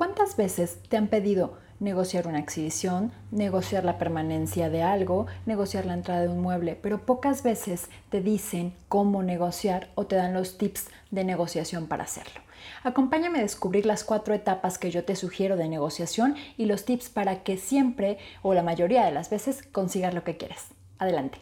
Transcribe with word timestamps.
¿Cuántas 0.00 0.34
veces 0.34 0.78
te 0.88 0.96
han 0.96 1.08
pedido 1.08 1.58
negociar 1.78 2.26
una 2.26 2.38
exhibición, 2.38 3.12
negociar 3.30 3.84
la 3.84 3.98
permanencia 3.98 4.70
de 4.70 4.82
algo, 4.82 5.26
negociar 5.44 5.84
la 5.84 5.92
entrada 5.92 6.22
de 6.22 6.30
un 6.30 6.40
mueble, 6.40 6.74
pero 6.74 7.04
pocas 7.04 7.42
veces 7.42 7.90
te 8.08 8.22
dicen 8.22 8.72
cómo 8.88 9.22
negociar 9.22 9.90
o 9.96 10.06
te 10.06 10.16
dan 10.16 10.32
los 10.32 10.56
tips 10.56 10.88
de 11.10 11.24
negociación 11.24 11.86
para 11.86 12.04
hacerlo? 12.04 12.40
Acompáñame 12.82 13.40
a 13.40 13.42
descubrir 13.42 13.84
las 13.84 14.02
cuatro 14.02 14.32
etapas 14.32 14.78
que 14.78 14.90
yo 14.90 15.04
te 15.04 15.16
sugiero 15.16 15.58
de 15.58 15.68
negociación 15.68 16.34
y 16.56 16.64
los 16.64 16.86
tips 16.86 17.10
para 17.10 17.42
que 17.42 17.58
siempre 17.58 18.16
o 18.40 18.54
la 18.54 18.62
mayoría 18.62 19.04
de 19.04 19.12
las 19.12 19.28
veces 19.28 19.62
consigas 19.70 20.14
lo 20.14 20.24
que 20.24 20.38
quieres. 20.38 20.68
Adelante. 20.98 21.40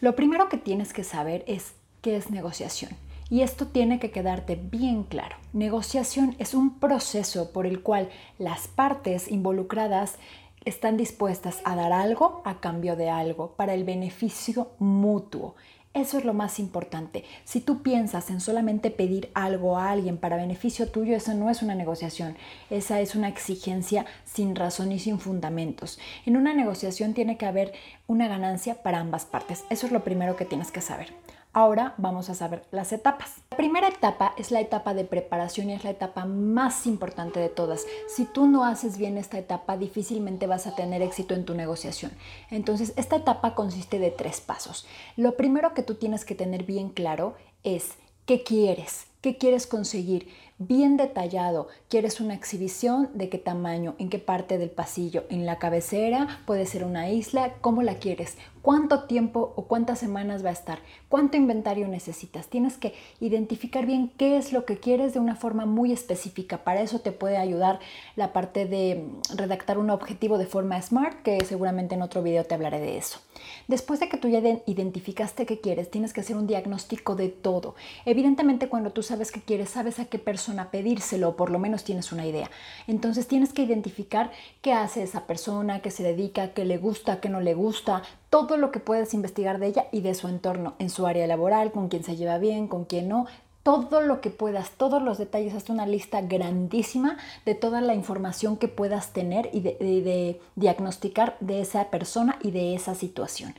Lo 0.00 0.14
primero 0.14 0.48
que 0.48 0.58
tienes 0.58 0.92
que 0.92 1.04
saber 1.04 1.44
es 1.46 1.74
qué 2.02 2.16
es 2.16 2.30
negociación. 2.30 2.92
Y 3.30 3.42
esto 3.42 3.66
tiene 3.66 3.98
que 3.98 4.10
quedarte 4.10 4.56
bien 4.56 5.02
claro. 5.02 5.36
Negociación 5.52 6.34
es 6.38 6.54
un 6.54 6.78
proceso 6.78 7.52
por 7.52 7.66
el 7.66 7.82
cual 7.82 8.08
las 8.38 8.68
partes 8.68 9.28
involucradas 9.28 10.16
están 10.64 10.96
dispuestas 10.96 11.60
a 11.64 11.76
dar 11.76 11.92
algo 11.92 12.42
a 12.44 12.60
cambio 12.60 12.96
de 12.96 13.10
algo 13.10 13.52
para 13.52 13.74
el 13.74 13.84
beneficio 13.84 14.70
mutuo. 14.78 15.56
Eso 15.98 16.16
es 16.16 16.24
lo 16.24 16.32
más 16.32 16.60
importante. 16.60 17.24
Si 17.44 17.58
tú 17.60 17.82
piensas 17.82 18.30
en 18.30 18.40
solamente 18.40 18.92
pedir 18.92 19.32
algo 19.34 19.76
a 19.76 19.90
alguien 19.90 20.16
para 20.16 20.36
beneficio 20.36 20.88
tuyo, 20.92 21.16
eso 21.16 21.34
no 21.34 21.50
es 21.50 21.60
una 21.60 21.74
negociación. 21.74 22.36
Esa 22.70 23.00
es 23.00 23.16
una 23.16 23.26
exigencia 23.26 24.06
sin 24.24 24.54
razón 24.54 24.92
y 24.92 25.00
sin 25.00 25.18
fundamentos. 25.18 25.98
En 26.24 26.36
una 26.36 26.54
negociación 26.54 27.14
tiene 27.14 27.36
que 27.36 27.46
haber 27.46 27.72
una 28.06 28.28
ganancia 28.28 28.80
para 28.80 29.00
ambas 29.00 29.24
partes. 29.24 29.64
Eso 29.70 29.86
es 29.86 29.92
lo 29.92 30.04
primero 30.04 30.36
que 30.36 30.44
tienes 30.44 30.70
que 30.70 30.80
saber. 30.80 31.12
Ahora 31.52 31.94
vamos 31.96 32.28
a 32.28 32.34
saber 32.34 32.64
las 32.70 32.92
etapas. 32.92 33.36
La 33.50 33.56
primera 33.56 33.88
etapa 33.88 34.34
es 34.36 34.50
la 34.50 34.60
etapa 34.60 34.94
de 34.94 35.04
preparación 35.04 35.70
y 35.70 35.72
es 35.72 35.82
la 35.82 35.90
etapa 35.90 36.24
más 36.24 36.86
importante 36.86 37.40
de 37.40 37.48
todas. 37.48 37.86
Si 38.06 38.24
tú 38.26 38.46
no 38.46 38.64
haces 38.64 38.98
bien 38.98 39.16
esta 39.16 39.38
etapa, 39.38 39.76
difícilmente 39.76 40.46
vas 40.46 40.66
a 40.66 40.74
tener 40.74 41.02
éxito 41.02 41.34
en 41.34 41.44
tu 41.44 41.54
negociación. 41.54 42.12
Entonces, 42.50 42.92
esta 42.96 43.16
etapa 43.16 43.54
consiste 43.54 43.98
de 43.98 44.10
tres 44.10 44.40
pasos. 44.40 44.86
Lo 45.16 45.36
primero 45.36 45.74
que 45.74 45.82
tú 45.82 45.94
tienes 45.94 46.24
que 46.24 46.34
tener 46.34 46.64
bien 46.64 46.90
claro 46.90 47.34
es 47.64 47.92
qué 48.26 48.42
quieres, 48.42 49.06
qué 49.22 49.38
quieres 49.38 49.66
conseguir 49.66 50.28
bien 50.58 50.96
detallado. 50.96 51.68
¿Quieres 51.88 52.20
una 52.20 52.34
exhibición? 52.34 53.10
¿De 53.14 53.28
qué 53.28 53.38
tamaño? 53.38 53.94
¿En 53.98 54.10
qué 54.10 54.18
parte 54.18 54.58
del 54.58 54.70
pasillo? 54.70 55.24
¿En 55.30 55.46
la 55.46 55.58
cabecera? 55.58 56.40
¿Puede 56.46 56.66
ser 56.66 56.84
una 56.84 57.08
isla? 57.10 57.54
¿Cómo 57.60 57.82
la 57.82 57.94
quieres? 57.94 58.36
¿Cuánto 58.60 59.04
tiempo 59.04 59.52
o 59.56 59.66
cuántas 59.66 60.00
semanas 60.00 60.44
va 60.44 60.50
a 60.50 60.52
estar? 60.52 60.80
¿Cuánto 61.08 61.36
inventario 61.36 61.86
necesitas? 61.86 62.48
Tienes 62.48 62.76
que 62.76 62.92
identificar 63.20 63.86
bien 63.86 64.10
qué 64.18 64.36
es 64.36 64.52
lo 64.52 64.64
que 64.64 64.78
quieres 64.78 65.14
de 65.14 65.20
una 65.20 65.36
forma 65.36 65.64
muy 65.64 65.92
específica. 65.92 66.64
Para 66.64 66.82
eso 66.82 67.00
te 67.00 67.12
puede 67.12 67.36
ayudar 67.36 67.78
la 68.16 68.32
parte 68.32 68.66
de 68.66 69.08
redactar 69.34 69.78
un 69.78 69.90
objetivo 69.90 70.38
de 70.38 70.46
forma 70.46 70.82
smart, 70.82 71.22
que 71.22 71.42
seguramente 71.44 71.94
en 71.94 72.02
otro 72.02 72.22
video 72.22 72.44
te 72.44 72.54
hablaré 72.54 72.80
de 72.80 72.98
eso. 72.98 73.20
Después 73.68 74.00
de 74.00 74.08
que 74.08 74.16
tú 74.16 74.28
ya 74.28 74.40
identificaste 74.66 75.46
qué 75.46 75.60
quieres, 75.60 75.90
tienes 75.90 76.12
que 76.12 76.20
hacer 76.20 76.36
un 76.36 76.48
diagnóstico 76.48 77.14
de 77.14 77.28
todo. 77.28 77.76
Evidentemente 78.04 78.68
cuando 78.68 78.90
tú 78.90 79.02
sabes 79.02 79.30
qué 79.30 79.40
quieres, 79.40 79.70
sabes 79.70 80.00
a 80.00 80.06
qué 80.06 80.18
persona 80.18 80.47
a 80.56 80.70
pedírselo, 80.70 81.30
o 81.30 81.36
por 81.36 81.50
lo 81.50 81.58
menos 81.58 81.84
tienes 81.84 82.12
una 82.12 82.26
idea. 82.26 82.50
Entonces 82.86 83.28
tienes 83.28 83.52
que 83.52 83.62
identificar 83.62 84.30
qué 84.62 84.72
hace 84.72 85.02
esa 85.02 85.26
persona, 85.26 85.80
qué 85.80 85.90
se 85.90 86.02
dedica, 86.02 86.54
qué 86.54 86.64
le 86.64 86.78
gusta, 86.78 87.20
qué 87.20 87.28
no 87.28 87.40
le 87.40 87.54
gusta, 87.54 88.02
todo 88.30 88.56
lo 88.56 88.70
que 88.70 88.80
puedes 88.80 89.14
investigar 89.14 89.58
de 89.58 89.68
ella 89.68 89.86
y 89.92 90.00
de 90.00 90.14
su 90.14 90.28
entorno, 90.28 90.74
en 90.78 90.90
su 90.90 91.06
área 91.06 91.26
laboral, 91.26 91.72
con 91.72 91.88
quién 91.88 92.04
se 92.04 92.16
lleva 92.16 92.38
bien, 92.38 92.68
con 92.68 92.84
quién 92.84 93.08
no, 93.08 93.26
todo 93.68 94.00
lo 94.00 94.22
que 94.22 94.30
puedas, 94.30 94.70
todos 94.70 95.02
los 95.02 95.18
detalles, 95.18 95.54
hasta 95.54 95.74
una 95.74 95.86
lista 95.86 96.22
grandísima 96.22 97.18
de 97.44 97.54
toda 97.54 97.82
la 97.82 97.94
información 97.94 98.56
que 98.56 98.66
puedas 98.66 99.12
tener 99.12 99.50
y 99.52 99.60
de, 99.60 100.40
diagnosticar 100.56 101.36
de 101.40 101.60
esa 101.60 101.90
persona 101.90 102.38
y 102.42 102.50
de 102.50 102.74
esa 102.74 102.94
situación. 102.94 103.54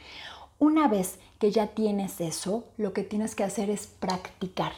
Una 0.58 0.88
vez 0.88 1.20
que 1.38 1.52
ya 1.52 1.68
tienes 1.68 2.22
eso, 2.22 2.64
lo 2.76 2.92
que 2.92 3.04
tienes 3.04 3.36
que 3.36 3.44
hacer 3.44 3.70
es 3.70 3.86
practicar. 3.86 4.72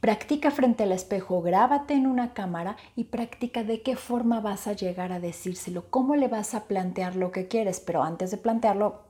Practica 0.00 0.50
frente 0.50 0.84
al 0.84 0.92
espejo, 0.92 1.42
grábate 1.42 1.92
en 1.92 2.06
una 2.06 2.32
cámara 2.32 2.78
y 2.96 3.04
practica 3.04 3.64
de 3.64 3.82
qué 3.82 3.96
forma 3.96 4.40
vas 4.40 4.66
a 4.66 4.72
llegar 4.72 5.12
a 5.12 5.20
decírselo, 5.20 5.90
cómo 5.90 6.16
le 6.16 6.26
vas 6.26 6.54
a 6.54 6.64
plantear 6.64 7.16
lo 7.16 7.32
que 7.32 7.48
quieres, 7.48 7.80
pero 7.80 8.02
antes 8.02 8.30
de 8.30 8.38
plantearlo, 8.38 9.02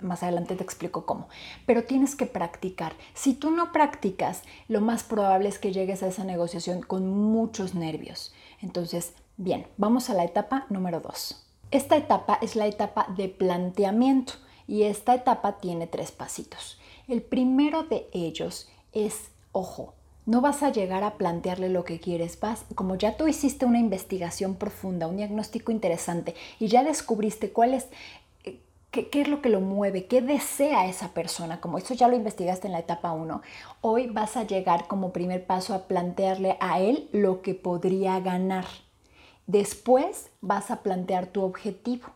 más 0.00 0.22
adelante 0.22 0.54
te 0.54 0.62
explico 0.62 1.04
cómo. 1.04 1.28
Pero 1.66 1.82
tienes 1.82 2.14
que 2.14 2.26
practicar. 2.26 2.94
Si 3.12 3.34
tú 3.34 3.50
no 3.50 3.72
practicas, 3.72 4.44
lo 4.68 4.80
más 4.80 5.02
probable 5.02 5.48
es 5.48 5.58
que 5.58 5.72
llegues 5.72 6.04
a 6.04 6.06
esa 6.06 6.22
negociación 6.22 6.80
con 6.80 7.08
muchos 7.08 7.74
nervios. 7.74 8.32
Entonces, 8.62 9.14
bien, 9.36 9.66
vamos 9.78 10.10
a 10.10 10.14
la 10.14 10.22
etapa 10.22 10.66
número 10.68 11.00
dos. 11.00 11.44
Esta 11.72 11.96
etapa 11.96 12.38
es 12.40 12.54
la 12.54 12.68
etapa 12.68 13.08
de 13.16 13.28
planteamiento 13.28 14.34
y 14.68 14.84
esta 14.84 15.12
etapa 15.12 15.58
tiene 15.58 15.88
tres 15.88 16.12
pasitos. 16.12 16.78
El 17.08 17.22
primero 17.22 17.82
de 17.82 18.08
ellos 18.12 18.68
es, 18.92 19.30
ojo, 19.50 19.95
no 20.26 20.40
vas 20.40 20.62
a 20.62 20.72
llegar 20.72 21.04
a 21.04 21.14
plantearle 21.14 21.68
lo 21.68 21.84
que 21.84 22.00
quieres. 22.00 22.38
Vas, 22.38 22.64
como 22.74 22.96
ya 22.96 23.16
tú 23.16 23.28
hiciste 23.28 23.64
una 23.64 23.78
investigación 23.78 24.56
profunda, 24.56 25.06
un 25.06 25.16
diagnóstico 25.16 25.72
interesante 25.72 26.34
y 26.58 26.66
ya 26.66 26.84
descubriste 26.84 27.52
cuál 27.52 27.74
es, 27.74 27.86
eh, 28.44 28.60
qué, 28.90 29.08
qué 29.08 29.22
es 29.22 29.28
lo 29.28 29.40
que 29.40 29.48
lo 29.48 29.60
mueve, 29.60 30.06
qué 30.06 30.20
desea 30.20 30.86
esa 30.86 31.14
persona, 31.14 31.60
como 31.60 31.78
eso 31.78 31.94
ya 31.94 32.08
lo 32.08 32.16
investigaste 32.16 32.66
en 32.66 32.72
la 32.72 32.80
etapa 32.80 33.12
1, 33.12 33.40
hoy 33.80 34.08
vas 34.08 34.36
a 34.36 34.44
llegar 34.44 34.88
como 34.88 35.12
primer 35.12 35.46
paso 35.46 35.74
a 35.74 35.86
plantearle 35.86 36.56
a 36.60 36.80
él 36.80 37.08
lo 37.12 37.40
que 37.40 37.54
podría 37.54 38.18
ganar. 38.20 38.66
Después 39.46 40.30
vas 40.40 40.72
a 40.72 40.82
plantear 40.82 41.26
tu 41.28 41.42
objetivo. 41.42 42.08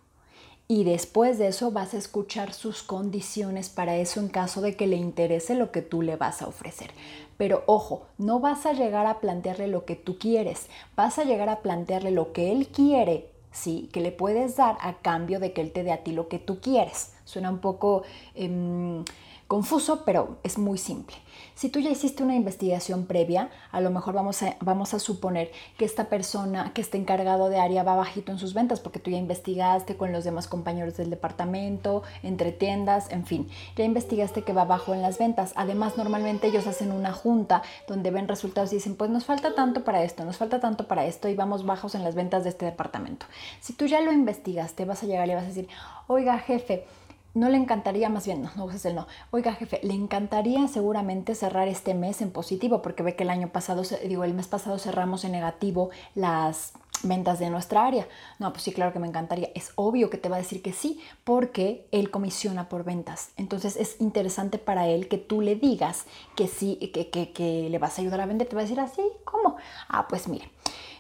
Y 0.67 0.85
después 0.85 1.37
de 1.39 1.49
eso 1.49 1.73
vas 1.73 1.95
a 1.95 1.97
escuchar 1.97 2.53
sus 2.53 2.85
condiciones 2.85 3.69
para 3.69 3.97
eso 3.97 4.21
en 4.21 4.29
caso 4.29 4.61
de 4.61 4.77
que 4.77 4.87
le 4.87 4.95
interese 4.95 5.57
lo 5.57 5.73
que 5.73 5.83
tú 5.83 6.01
le 6.01 6.15
vas 6.15 6.43
a 6.43 6.47
ofrecer. 6.47 6.93
Pero 7.41 7.63
ojo, 7.65 8.03
no 8.19 8.39
vas 8.39 8.67
a 8.67 8.75
llegar 8.75 9.07
a 9.07 9.19
plantearle 9.19 9.67
lo 9.67 9.87
que 9.87 9.97
tú 9.97 10.19
quieres, 10.19 10.69
vas 10.95 11.19
a 11.19 11.25
llegar 11.25 11.49
a 11.49 11.61
plantearle 11.63 12.11
lo 12.11 12.35
que 12.35 12.53
él 12.53 12.69
quiere, 12.69 13.31
sí, 13.51 13.89
que 13.95 14.03
le 14.03 14.13
puedes 14.13 14.57
dar 14.57 14.77
a 14.83 14.99
cambio 14.99 15.41
de 15.41 15.55
que 15.55 15.63
él 15.63 15.73
te 15.73 15.83
dé 15.83 15.91
a 15.91 16.05
ti 16.05 16.13
lo 16.13 16.29
que 16.29 16.39
tú 16.39 16.61
quieres. 16.61 17.15
Suena 17.25 17.49
un 17.49 17.61
poco... 17.61 18.03
Em, 18.35 19.05
confuso, 19.51 20.05
pero 20.05 20.39
es 20.45 20.59
muy 20.59 20.79
simple. 20.79 21.17
Si 21.57 21.71
tú 21.71 21.81
ya 21.81 21.91
hiciste 21.91 22.23
una 22.23 22.37
investigación 22.37 23.07
previa, 23.07 23.51
a 23.73 23.81
lo 23.81 23.91
mejor 23.91 24.15
vamos 24.15 24.41
a, 24.45 24.55
vamos 24.61 24.95
a 24.95 25.01
suponer 25.01 25.51
que 25.77 25.85
esta 25.85 26.05
persona 26.05 26.73
que 26.73 26.81
está 26.81 26.99
encargado 26.99 27.49
de 27.49 27.59
área 27.59 27.83
va 27.83 27.97
bajito 27.97 28.31
en 28.31 28.39
sus 28.39 28.55
ventas 28.55 28.79
porque 28.79 29.01
tú 29.01 29.11
ya 29.11 29.17
investigaste 29.17 29.97
con 29.97 30.13
los 30.13 30.23
demás 30.23 30.47
compañeros 30.47 30.97
del 30.97 31.11
departamento, 31.11 32.05
entre 32.23 32.53
tiendas, 32.53 33.11
en 33.11 33.27
fin, 33.27 33.49
ya 33.75 33.83
investigaste 33.83 34.43
que 34.43 34.53
va 34.53 34.67
bajo 34.67 34.95
en 34.95 35.03
las 35.03 35.19
ventas. 35.19 35.53
Además, 35.57 35.97
normalmente 35.97 36.47
ellos 36.47 36.69
hacen 36.69 36.93
una 36.93 37.13
junta 37.13 37.63
donde 37.89 38.13
ven 38.13 38.29
resultados 38.29 38.71
y 38.73 38.77
dicen, 38.77 38.95
pues 38.95 39.11
nos 39.11 39.25
falta 39.25 39.57
tanto 39.57 39.83
para 39.83 40.05
esto, 40.05 40.25
nos 40.25 40.37
falta 40.37 40.61
tanto 40.61 40.87
para 40.87 41.07
esto 41.07 41.29
y 41.29 41.35
vamos 41.35 41.67
bajos 41.67 41.97
en 41.97 42.05
las 42.05 42.15
ventas 42.15 42.45
de 42.45 42.51
este 42.51 42.67
departamento. 42.67 43.27
Si 43.61 43.73
tú 43.73 43.87
ya 43.87 44.01
lo 44.01 44.13
investigaste, 44.13 44.85
vas 44.85 45.03
a 45.03 45.07
llegar 45.07 45.29
y 45.29 45.35
vas 45.35 45.43
a 45.43 45.49
decir, 45.49 45.67
oiga 46.07 46.39
jefe, 46.39 46.87
no 47.35 47.49
le 47.49 47.57
encantaría, 47.57 48.09
más 48.09 48.27
bien, 48.27 48.43
no, 48.43 48.51
no 48.57 48.65
uses 48.65 48.85
el 48.87 48.95
no. 48.95 49.07
Oiga, 49.31 49.53
jefe, 49.55 49.81
le 49.83 49.95
encantaría 49.95 50.67
seguramente 50.69 51.35
cerrar 51.35 51.69
este 51.69 51.95
mes 51.95 52.21
en 52.23 52.31
positivo, 52.31 52.83
porque 52.83 53.03
ve 53.03 53.17
que 53.17 53.25
el 53.25 53.31
año 53.31 53.49
pasado, 53.49 53.83
digo, 54.07 54.25
el 54.25 54.35
mes 54.35 54.49
pasado 54.49 54.79
cerramos 54.79 55.25
en 55.25 55.33
negativo 55.33 55.91
las 56.15 56.73
ventas 57.03 57.39
de 57.39 57.51
nuestra 57.51 57.87
área. 57.87 58.07
No, 58.39 58.53
pues 58.53 58.65
sí, 58.65 58.73
claro 58.73 58.93
que 58.93 58.99
me 58.99 59.07
encantaría. 59.07 59.51
Es 59.55 59.73
obvio 59.77 60.11
que 60.11 60.19
te 60.19 60.29
va 60.29 60.37
a 60.37 60.41
decir 60.41 60.63
que 60.63 60.73
sí, 60.73 61.01
porque 61.25 61.87
él 61.93 62.11
comisiona 62.11 62.69
por 62.69 62.85
ventas. 62.85 63.31
Entonces 63.37 63.77
es 63.77 64.01
interesante 64.01 64.59
para 64.59 64.87
él 64.87 65.09
que 65.09 65.19
tú 65.19 65.41
le 65.41 65.55
digas 65.55 66.07
que 66.37 66.49
sí, 66.49 66.77
que, 66.93 67.11
que, 67.11 67.33
que 67.33 67.69
le 67.71 67.79
vas 67.79 67.99
a 67.99 68.03
ayudar 68.03 68.21
a 68.21 68.27
vender. 68.27 68.49
Te 68.49 68.57
va 68.57 68.63
a 68.63 68.65
decir 68.65 68.81
así, 68.81 69.03
¿cómo? 69.25 69.57
Ah, 69.89 70.07
pues 70.09 70.29
mire. 70.29 70.51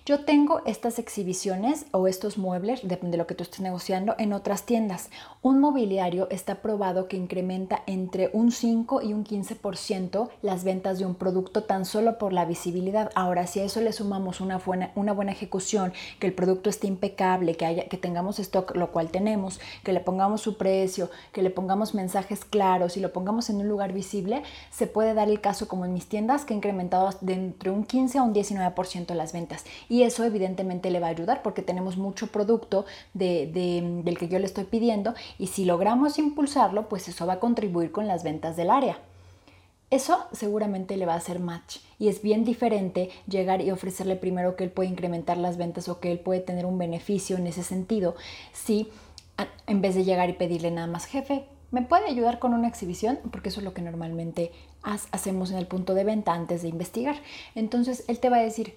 Yo 0.06 0.24
tengo 0.24 0.62
estas 0.64 0.98
exhibiciones 0.98 1.84
o 1.92 2.08
estos 2.08 2.38
muebles, 2.38 2.80
depende 2.82 3.12
de 3.12 3.18
lo 3.18 3.26
que 3.26 3.34
tú 3.34 3.42
estés 3.42 3.60
negociando, 3.60 4.14
en 4.18 4.32
otras 4.32 4.64
tiendas. 4.64 5.10
Un 5.42 5.60
mobiliario 5.60 6.28
está 6.30 6.62
probado 6.62 7.06
que 7.06 7.18
incrementa 7.18 7.82
entre 7.86 8.30
un 8.32 8.50
5 8.50 9.02
y 9.02 9.12
un 9.12 9.24
15% 9.24 10.30
las 10.40 10.64
ventas 10.64 10.98
de 10.98 11.04
un 11.04 11.14
producto 11.14 11.64
tan 11.64 11.84
solo 11.84 12.16
por 12.18 12.32
la 12.32 12.46
visibilidad. 12.46 13.10
Ahora, 13.14 13.46
si 13.46 13.60
a 13.60 13.64
eso 13.64 13.80
le 13.82 13.92
sumamos 13.92 14.40
una 14.40 14.58
buena, 14.58 14.90
una 14.94 15.12
buena 15.12 15.32
ejecución, 15.32 15.92
que 16.18 16.26
el 16.26 16.32
producto 16.32 16.70
esté 16.70 16.86
impecable, 16.86 17.56
que, 17.56 17.66
haya, 17.66 17.88
que 17.88 17.98
tengamos 17.98 18.38
stock, 18.38 18.74
lo 18.76 18.92
cual 18.92 19.10
tenemos, 19.10 19.60
que 19.84 19.92
le 19.92 20.00
pongamos 20.00 20.40
su 20.40 20.56
precio, 20.56 21.10
que 21.32 21.42
le 21.42 21.50
pongamos 21.50 21.94
mensajes 21.94 22.44
claros 22.44 22.96
y 22.96 23.00
lo 23.00 23.12
pongamos 23.12 23.50
en 23.50 23.56
un 23.56 23.68
lugar 23.68 23.92
visible, 23.92 24.42
se 24.70 24.86
puede 24.86 25.12
dar 25.12 25.28
el 25.28 25.42
caso 25.42 25.68
como 25.68 25.84
en 25.84 25.92
mis 25.92 26.06
tiendas 26.06 26.44
que 26.44 26.54
he 26.54 26.56
incrementado 26.56 27.10
de 27.20 27.34
entre 27.34 27.70
un 27.70 27.84
15 27.84 28.18
a 28.18 28.22
un 28.22 28.34
19% 28.34 29.14
las 29.14 29.32
ventas 29.32 29.64
Y 29.90 30.04
eso 30.04 30.24
evidentemente 30.24 30.90
le 30.90 31.00
va 31.00 31.08
a 31.08 31.10
ayudar 31.10 31.42
porque 31.42 31.60
tenemos 31.60 31.98
mucho 31.98 32.28
producto 32.28 32.86
del 33.12 34.16
que 34.18 34.28
yo 34.28 34.38
le 34.38 34.46
estoy 34.46 34.64
pidiendo 34.64 35.14
y 35.36 35.48
si 35.48 35.66
logramos 35.66 36.18
impulsarlo, 36.18 36.88
pues 36.88 37.08
eso 37.08 37.26
va 37.26 37.34
a 37.34 37.40
contribuir 37.40 37.92
con 37.92 38.06
las 38.06 38.24
ventas 38.24 38.56
del 38.56 38.70
área. 38.70 38.98
Eso 39.90 40.26
seguramente 40.30 40.96
le 40.96 41.04
va 41.04 41.14
a 41.14 41.16
hacer 41.16 41.40
match 41.40 41.78
y 41.98 42.06
es 42.06 42.22
bien 42.22 42.44
diferente 42.44 43.10
llegar 43.26 43.60
y 43.60 43.72
ofrecerle 43.72 44.14
primero 44.14 44.54
que 44.54 44.62
él 44.62 44.70
puede 44.70 44.88
incrementar 44.88 45.36
las 45.36 45.56
ventas 45.56 45.88
o 45.88 45.98
que 45.98 46.12
él 46.12 46.20
puede 46.20 46.38
tener 46.38 46.64
un 46.64 46.78
beneficio 46.78 47.36
en 47.36 47.48
ese 47.48 47.64
sentido 47.64 48.14
si 48.52 48.88
en 49.66 49.80
vez 49.80 49.96
de 49.96 50.04
llegar 50.04 50.30
y 50.30 50.34
pedirle 50.34 50.70
nada 50.70 50.86
más 50.86 51.06
jefe, 51.06 51.46
¿me 51.72 51.82
puede 51.82 52.06
ayudar 52.06 52.38
con 52.38 52.54
una 52.54 52.68
exhibición? 52.68 53.18
Porque 53.32 53.48
eso 53.48 53.58
es 53.58 53.64
lo 53.64 53.74
que 53.74 53.82
normalmente 53.82 54.52
hacemos 54.82 55.50
en 55.50 55.58
el 55.58 55.66
punto 55.66 55.94
de 55.94 56.04
venta 56.04 56.32
antes 56.32 56.62
de 56.62 56.68
investigar. 56.68 57.16
Entonces 57.56 58.04
él 58.06 58.20
te 58.20 58.30
va 58.30 58.36
a 58.36 58.42
decir, 58.42 58.74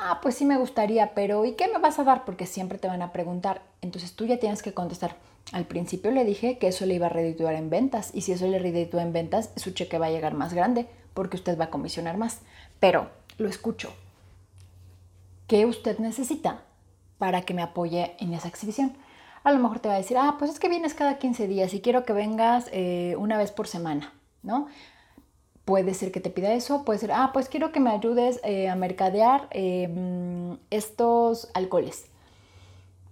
ah, 0.00 0.20
pues 0.22 0.34
sí 0.36 0.44
me 0.44 0.58
gustaría, 0.58 1.14
pero 1.14 1.44
¿y 1.44 1.52
qué 1.52 1.68
me 1.68 1.78
vas 1.78 1.98
a 1.98 2.04
dar? 2.04 2.24
Porque 2.24 2.46
siempre 2.46 2.78
te 2.78 2.88
van 2.88 3.02
a 3.02 3.12
preguntar. 3.12 3.62
Entonces 3.80 4.14
tú 4.14 4.26
ya 4.26 4.38
tienes 4.38 4.62
que 4.62 4.74
contestar. 4.74 5.16
Al 5.52 5.66
principio 5.66 6.10
le 6.10 6.24
dije 6.24 6.58
que 6.58 6.68
eso 6.68 6.86
le 6.86 6.94
iba 6.94 7.06
a 7.06 7.10
redituar 7.10 7.54
en 7.54 7.70
ventas 7.70 8.10
y 8.14 8.22
si 8.22 8.32
eso 8.32 8.46
le 8.46 8.58
reditúa 8.58 9.02
en 9.02 9.12
ventas, 9.12 9.50
su 9.56 9.72
cheque 9.72 9.98
va 9.98 10.06
a 10.06 10.10
llegar 10.10 10.34
más 10.34 10.54
grande 10.54 10.86
porque 11.12 11.36
usted 11.36 11.58
va 11.58 11.66
a 11.66 11.70
comisionar 11.70 12.16
más. 12.16 12.40
Pero 12.80 13.10
lo 13.38 13.48
escucho. 13.48 13.92
¿Qué 15.46 15.66
usted 15.66 15.98
necesita 15.98 16.62
para 17.18 17.42
que 17.42 17.54
me 17.54 17.62
apoye 17.62 18.16
en 18.18 18.32
esa 18.32 18.48
exhibición? 18.48 18.96
A 19.42 19.52
lo 19.52 19.58
mejor 19.58 19.80
te 19.80 19.88
va 19.88 19.94
a 19.94 19.98
decir, 19.98 20.16
ah, 20.16 20.36
pues 20.38 20.50
es 20.50 20.58
que 20.58 20.70
vienes 20.70 20.94
cada 20.94 21.18
15 21.18 21.46
días 21.46 21.74
y 21.74 21.80
quiero 21.82 22.04
que 22.04 22.14
vengas 22.14 22.68
eh, 22.72 23.14
una 23.18 23.36
vez 23.36 23.52
por 23.52 23.68
semana, 23.68 24.14
¿no? 24.42 24.68
Puede 25.64 25.94
ser 25.94 26.12
que 26.12 26.20
te 26.20 26.28
pida 26.28 26.52
eso, 26.52 26.84
puede 26.84 26.98
ser, 26.98 27.12
ah, 27.12 27.30
pues 27.32 27.48
quiero 27.48 27.72
que 27.72 27.80
me 27.80 27.90
ayudes 27.90 28.38
eh, 28.44 28.68
a 28.68 28.76
mercadear 28.76 29.48
em, 29.50 30.58
estos 30.70 31.48
alcoholes. 31.54 32.04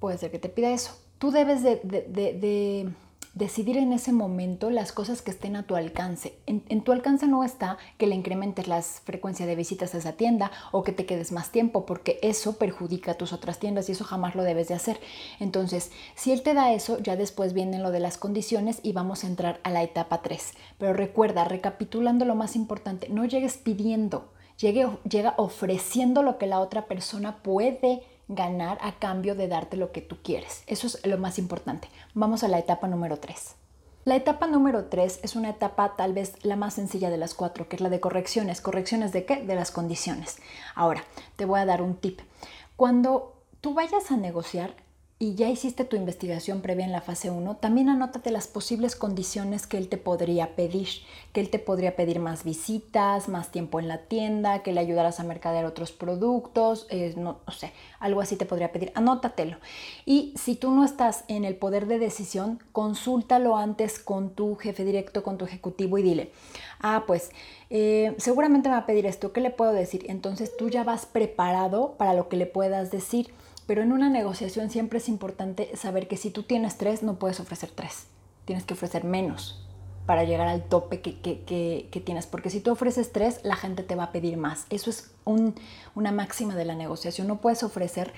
Puede 0.00 0.18
ser 0.18 0.30
que 0.30 0.38
te 0.38 0.50
pida 0.50 0.70
eso. 0.70 0.92
Tú 1.18 1.30
debes 1.30 1.62
de, 1.62 2.92
decidir 3.34 3.78
en 3.78 3.92
ese 3.92 4.12
momento 4.12 4.70
las 4.70 4.92
cosas 4.92 5.22
que 5.22 5.30
estén 5.30 5.56
a 5.56 5.62
tu 5.62 5.74
alcance. 5.74 6.34
En, 6.46 6.82
tu 6.82 6.92
alcance 6.92 7.26
no 7.26 7.44
está 7.44 7.78
que 7.96 8.06
le 8.06 8.14
incrementes 8.14 8.68
la 8.68 8.82
frecuencia 8.82 9.46
de 9.46 9.56
visitas 9.56 9.94
a 9.94 9.98
esa 9.98 10.12
tienda 10.12 10.50
o 10.70 10.82
que 10.82 10.92
te 10.92 11.06
quedes 11.06 11.32
más 11.32 11.50
tiempo, 11.50 11.86
porque 11.86 12.18
eso 12.22 12.58
perjudica 12.58 13.12
a 13.12 13.14
tus 13.14 13.32
otras 13.32 13.58
tiendas 13.58 13.88
y 13.88 13.92
eso 13.92 14.04
jamás 14.04 14.34
lo 14.34 14.42
debes 14.42 14.68
de 14.68 14.74
hacer. 14.74 15.00
Entonces, 15.40 15.92
si 16.14 16.32
él 16.32 16.42
te 16.42 16.54
da 16.54 16.72
eso, 16.72 16.98
ya 16.98 17.16
después 17.16 17.54
viene 17.54 17.78
lo 17.78 17.90
de 17.90 18.00
las 18.00 18.18
condiciones 18.18 18.80
y 18.82 18.92
vamos 18.92 19.24
a 19.24 19.28
entrar 19.28 19.60
a 19.64 19.70
la 19.70 19.82
etapa 19.82 20.22
3. 20.22 20.52
Pero 20.78 20.92
recuerda, 20.92 21.44
recapitulando 21.44 22.24
lo 22.24 22.34
más 22.34 22.54
importante, 22.54 23.08
no 23.08 23.24
llegues 23.24 23.56
pidiendo, 23.56 24.30
llegue, 24.58 24.88
llega 25.08 25.34
ofreciendo 25.38 26.22
lo 26.22 26.36
que 26.36 26.46
la 26.46 26.60
otra 26.60 26.86
persona 26.86 27.42
puede 27.42 28.02
ganar 28.34 28.78
a 28.80 28.92
cambio 28.92 29.34
de 29.34 29.48
darte 29.48 29.76
lo 29.76 29.92
que 29.92 30.00
tú 30.00 30.18
quieres. 30.22 30.62
Eso 30.66 30.86
es 30.86 31.04
lo 31.06 31.18
más 31.18 31.38
importante. 31.38 31.88
Vamos 32.14 32.42
a 32.44 32.48
la 32.48 32.58
etapa 32.58 32.88
número 32.88 33.18
3. 33.18 33.56
La 34.04 34.16
etapa 34.16 34.48
número 34.48 34.86
3 34.86 35.20
es 35.22 35.36
una 35.36 35.50
etapa 35.50 35.94
tal 35.96 36.12
vez 36.12 36.34
la 36.42 36.56
más 36.56 36.74
sencilla 36.74 37.08
de 37.08 37.18
las 37.18 37.34
cuatro, 37.34 37.68
que 37.68 37.76
es 37.76 37.82
la 37.82 37.88
de 37.88 38.00
correcciones. 38.00 38.60
¿Correcciones 38.60 39.12
de 39.12 39.24
qué? 39.24 39.42
De 39.42 39.54
las 39.54 39.70
condiciones. 39.70 40.38
Ahora, 40.74 41.04
te 41.36 41.44
voy 41.44 41.60
a 41.60 41.66
dar 41.66 41.82
un 41.82 41.94
tip. 41.94 42.20
Cuando 42.74 43.34
tú 43.60 43.74
vayas 43.74 44.10
a 44.10 44.16
negociar, 44.16 44.74
y 45.22 45.36
ya 45.36 45.48
hiciste 45.48 45.84
tu 45.84 45.94
investigación 45.94 46.62
previa 46.62 46.84
en 46.84 46.90
la 46.90 47.00
fase 47.00 47.30
1, 47.30 47.58
también 47.58 47.88
anótate 47.88 48.32
las 48.32 48.48
posibles 48.48 48.96
condiciones 48.96 49.68
que 49.68 49.78
él 49.78 49.88
te 49.88 49.96
podría 49.96 50.56
pedir, 50.56 50.88
que 51.32 51.40
él 51.40 51.48
te 51.48 51.60
podría 51.60 51.94
pedir 51.94 52.18
más 52.18 52.42
visitas, 52.42 53.28
más 53.28 53.52
tiempo 53.52 53.78
en 53.78 53.86
la 53.86 53.98
tienda, 53.98 54.64
que 54.64 54.72
le 54.72 54.80
ayudaras 54.80 55.20
a 55.20 55.22
mercadear 55.22 55.64
otros 55.64 55.92
productos, 55.92 56.88
eh, 56.90 57.14
no, 57.16 57.38
sé, 57.56 57.72
algo 58.00 58.20
así 58.20 58.34
te 58.34 58.46
podría 58.46 58.72
pedir, 58.72 58.90
anótatelo. 58.96 59.58
Y 60.04 60.34
si 60.36 60.56
tú 60.56 60.72
no 60.72 60.84
estás 60.84 61.22
en 61.28 61.44
el 61.44 61.54
poder 61.54 61.86
de 61.86 62.00
decisión, 62.00 62.58
consúltalo 62.72 63.56
antes 63.56 64.00
con 64.00 64.30
tu 64.30 64.56
jefe 64.56 64.84
directo, 64.84 65.22
con 65.22 65.38
tu 65.38 65.44
ejecutivo 65.44 65.98
y 65.98 66.02
dile, 66.02 66.32
ah, 66.80 67.04
pues 67.06 67.30
eh, 67.70 68.16
seguramente 68.18 68.68
me 68.68 68.74
va 68.74 68.80
a 68.80 68.86
pedir 68.86 69.06
esto, 69.06 69.32
¿qué 69.32 69.40
le 69.40 69.50
puedo 69.50 69.72
decir? 69.72 70.04
Entonces 70.08 70.56
tú 70.56 70.68
ya 70.68 70.82
vas 70.82 71.06
preparado 71.06 71.94
para 71.96 72.12
lo 72.12 72.28
que 72.28 72.36
le 72.36 72.46
puedas 72.46 72.90
decir 72.90 73.32
pero 73.66 73.82
en 73.82 73.92
una 73.92 74.10
negociación 74.10 74.70
siempre 74.70 74.98
es 74.98 75.08
importante 75.08 75.76
saber 75.76 76.08
que 76.08 76.16
si 76.16 76.30
tú 76.30 76.42
tienes 76.42 76.78
tres, 76.78 77.02
no 77.02 77.18
puedes 77.18 77.40
ofrecer 77.40 77.70
tres. 77.74 78.06
Tienes 78.44 78.64
que 78.64 78.74
ofrecer 78.74 79.04
menos 79.04 79.66
para 80.06 80.24
llegar 80.24 80.48
al 80.48 80.64
tope 80.64 81.00
que, 81.00 82.02
tienes. 82.04 82.26
Porque 82.26 82.50
si 82.50 82.60
tú 82.60 82.72
ofreces 82.72 83.12
tres, 83.12 83.40
la 83.44 83.56
gente 83.56 83.82
te 83.82 83.94
va 83.94 84.04
a 84.04 84.12
pedir 84.12 84.36
más. 84.36 84.66
Eso 84.70 84.90
es 84.90 85.12
una 85.24 86.12
máxima 86.12 86.56
de 86.56 86.64
la 86.64 86.74
negociación. 86.74 87.28
No 87.28 87.40
puedes 87.40 87.62
ofrecer 87.62 88.12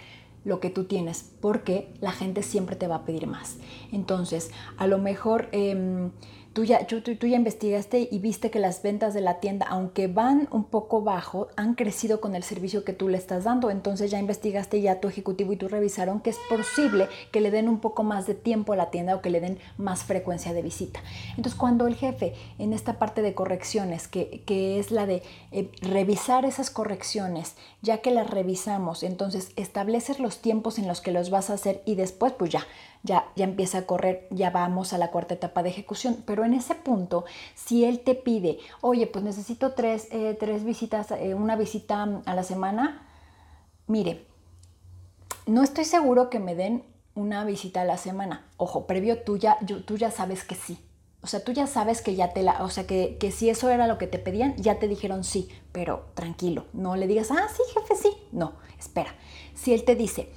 lo 0.45 0.61
que 0.61 0.71
tú 0.71 0.85
tienes 0.85 1.31
porque 1.41 1.93
la 2.01 2.13
gente 2.13 2.43
siempre 2.43 2.77
te 2.77 2.87
va 2.87 2.97
a 2.97 3.05
pedir 3.05 3.27
más. 3.27 3.57
Entonces, 3.93 4.51
a 4.77 4.87
lo 4.87 4.99
mejor... 4.99 5.49
Em, 5.53 6.11
tú 6.55 6.63
ya, 6.65 6.87
tú, 6.87 7.01
ya 7.03 7.37
investigaste 7.37 8.09
y 8.11 8.21
viste 8.21 8.51
que 8.51 8.61
las 8.61 8.81
ventas 8.81 9.13
de 9.13 9.21
la 9.21 9.41
tienda, 9.41 9.67
aunque 9.69 10.07
van 10.07 10.49
un 10.53 10.65
poco 10.65 11.03
bajo, 11.03 11.49
han 11.57 11.75
crecido 11.75 12.21
con 12.21 12.37
el 12.37 12.45
servicio 12.45 12.85
que 12.85 12.93
tú 12.93 13.09
le 13.09 13.19
estás 13.19 13.45
dando. 13.45 13.71
Entonces 13.71 14.11
ya 14.11 14.21
investigaste 14.21 14.81
ya 14.81 15.01
tu 15.01 15.09
ejecutivo 15.09 15.53
y 15.53 15.57
tú 15.57 15.69
revisaron 15.69 16.21
que 16.21 16.31
es 16.31 16.39
posible 16.49 17.09
que 17.33 17.41
le 17.41 17.51
den 17.51 17.69
un 17.69 17.81
poco 17.81 18.05
más 18.05 18.27
de 18.27 18.35
tiempo 18.35 18.73
a 18.73 18.77
la 18.77 18.91
tienda 18.91 19.17
o 19.17 19.21
que 19.21 19.31
le 19.31 19.41
den 19.41 19.59
más 19.77 20.05
frecuencia 20.05 20.53
de 20.53 20.63
visita. 20.63 21.01
Entonces 21.31 21.57
cuando 21.57 21.89
el 21.89 21.97
jefe 21.97 22.35
en 22.59 22.73
esta 22.73 23.01
parte 23.01 23.21
de 23.21 23.35
correcciones, 23.35 24.07
que, 24.07 24.45
es 24.79 24.93
la 24.93 25.07
de 25.07 25.23
eh, 25.51 25.71
revisar 25.83 26.45
esas 26.45 26.71
correcciones, 26.71 27.57
ya 27.83 27.99
que 27.99 28.13
las 28.13 28.31
revisamos, 28.31 29.03
entonces 29.03 29.51
estableces 29.57 30.21
los 30.21 30.39
tiempos 30.39 30.79
en 30.79 30.87
los 30.87 31.01
que 31.01 31.11
los 31.11 31.31
vas 31.31 31.51
a 31.51 31.55
hacer 31.55 31.83
y 31.85 31.97
después 31.97 32.33
pues 32.33 32.51
ya 32.51 32.65
ya, 33.05 33.27
ya 33.37 33.45
empieza 33.45 33.79
a 33.79 33.83
correr, 33.83 34.27
ya 34.31 34.49
vamos 34.49 34.95
a 34.95 34.99
la 34.99 35.11
cuarta 35.11 35.35
etapa 35.35 35.63
de 35.63 35.69
ejecución. 35.69 36.25
Pero 36.27 36.44
en 36.45 36.55
ese 36.55 36.75
punto, 36.75 37.25
si 37.55 37.85
él 37.85 38.01
te 38.01 38.15
pide, 38.15 38.59
oye, 38.81 39.07
pues 39.07 39.25
necesito 39.25 39.73
tres, 39.73 40.09
eh, 40.11 40.37
visitas, 40.65 41.11
eh, 41.13 41.35
una 41.35 41.57
visita 41.57 42.23
a 42.25 42.35
la 42.35 42.43
semana, 42.43 43.07
mire, 43.87 44.27
no 45.47 45.63
estoy 45.63 45.85
seguro 45.85 46.31
que 46.31 46.39
me 46.39 46.55
den 46.55 46.85
una 47.15 47.45
visita 47.45 47.83
a 47.83 47.85
la 47.85 47.97
semana. 47.97 48.45
Ojo, 48.57 48.87
previo 48.87 49.23
tú 49.23 49.37
ya, 49.37 49.59
tú 49.87 49.97
ya 49.97 50.11
sabes 50.11 50.45
que 50.45 50.55
sí. 50.55 50.79
O 51.25 51.27
sea, 51.27 51.43
tú 51.43 51.53
ya 51.53 51.67
sabes 51.67 52.03
que 52.03 52.15
ya 52.15 52.35
te 52.35 52.43
la, 52.43 52.63
o 52.63 52.69
sea, 52.69 52.87
que, 52.87 53.17
que, 53.19 53.31
si 53.31 53.49
eso 53.49 53.71
era 53.71 53.87
lo 53.87 53.97
que 53.97 54.07
te 54.07 54.19
pedían, 54.19 54.55
ya 54.57 54.79
te 54.79 54.89
dijeron 54.89 55.25
sí, 55.25 55.49
pero 55.73 56.05
tranquilo, 56.13 56.67
no 56.75 56.97
le 56.97 57.07
digas, 57.07 57.31
ah, 57.31 57.49
sí, 57.49 57.63
jefe, 57.73 57.97
sí. 57.97 58.11
No, 58.31 58.53
espera. 58.79 59.15
Si 59.55 59.73
él 59.73 59.85
te 59.85 59.95
dice, 59.95 60.29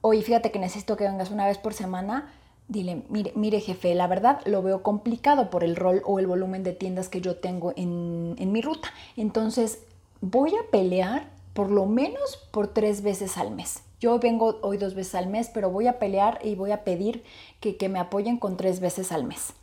oye, 0.00 0.22
fíjate 0.22 0.50
que 0.50 0.58
necesito 0.58 0.96
que 0.96 1.04
vengas 1.04 1.30
una 1.30 1.46
vez 1.46 1.58
por 1.58 1.74
semana, 1.74 2.32
dile, 2.68 3.02
mire, 3.08 3.32
mire 3.34 3.60
jefe, 3.60 3.94
la 3.94 4.06
verdad 4.06 4.40
lo 4.44 4.62
veo 4.62 4.82
complicado 4.82 5.50
por 5.50 5.64
el 5.64 5.76
rol 5.76 6.02
o 6.04 6.18
el 6.18 6.26
volumen 6.26 6.62
de 6.62 6.72
tiendas 6.72 7.08
que 7.08 7.20
yo 7.20 7.36
tengo 7.36 7.72
en, 7.76 8.52
mi 8.52 8.60
ruta. 8.60 8.92
Entonces, 9.16 9.80
voy 10.20 10.54
a 10.54 10.70
pelear 10.70 11.28
por 11.52 11.70
lo 11.70 11.86
menos 11.86 12.48
por 12.50 12.68
tres 12.68 13.02
veces 13.02 13.38
al 13.38 13.50
mes. 13.50 13.82
Yo 14.00 14.18
vengo 14.18 14.58
hoy 14.62 14.76
dos 14.76 14.94
veces 14.94 15.14
al 15.14 15.26
mes, 15.28 15.50
pero 15.52 15.70
voy 15.70 15.86
a 15.86 15.98
pelear 15.98 16.38
y 16.44 16.54
voy 16.54 16.70
a 16.70 16.84
pedir 16.84 17.24
que, 17.60 17.88
me 17.88 17.98
apoyen 17.98 18.38
con 18.38 18.56
tres 18.56 18.80
veces 18.80 19.10
al 19.10 19.24
mes. 19.24 19.54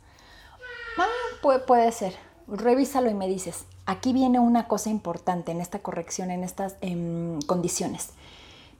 Ah, 0.98 1.06
puede, 1.40 1.60
puede 1.60 1.92
ser. 1.92 2.14
Revísalo 2.48 3.10
y 3.10 3.14
me 3.14 3.28
dices, 3.28 3.64
aquí 3.86 4.12
viene 4.12 4.40
una 4.40 4.66
cosa 4.66 4.90
importante 4.90 5.52
en 5.52 5.60
esta 5.60 5.78
corrección, 5.78 6.30
en 6.30 6.42
estas 6.42 6.76
em, 6.80 7.40
condiciones 7.42 8.10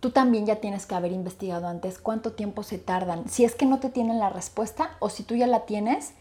tú 0.04 0.10
también 0.10 0.44
ya 0.44 0.56
tienes 0.56 0.84
que 0.84 0.94
haber 0.94 1.12
investigado 1.12 1.66
antes 1.66 1.98
cuánto 1.98 2.32
tiempo 2.32 2.62
se 2.62 2.76
tardan. 2.76 3.26
Si 3.26 3.42
es 3.42 3.54
que 3.54 3.64
no 3.64 3.80
te 3.80 3.88
tienen 3.88 4.18
la 4.18 4.28
respuesta 4.28 4.90
o 4.98 5.08
si 5.08 5.22
tú 5.22 5.34
ya 5.34 5.46
la 5.46 5.60
tienes, 5.60 6.12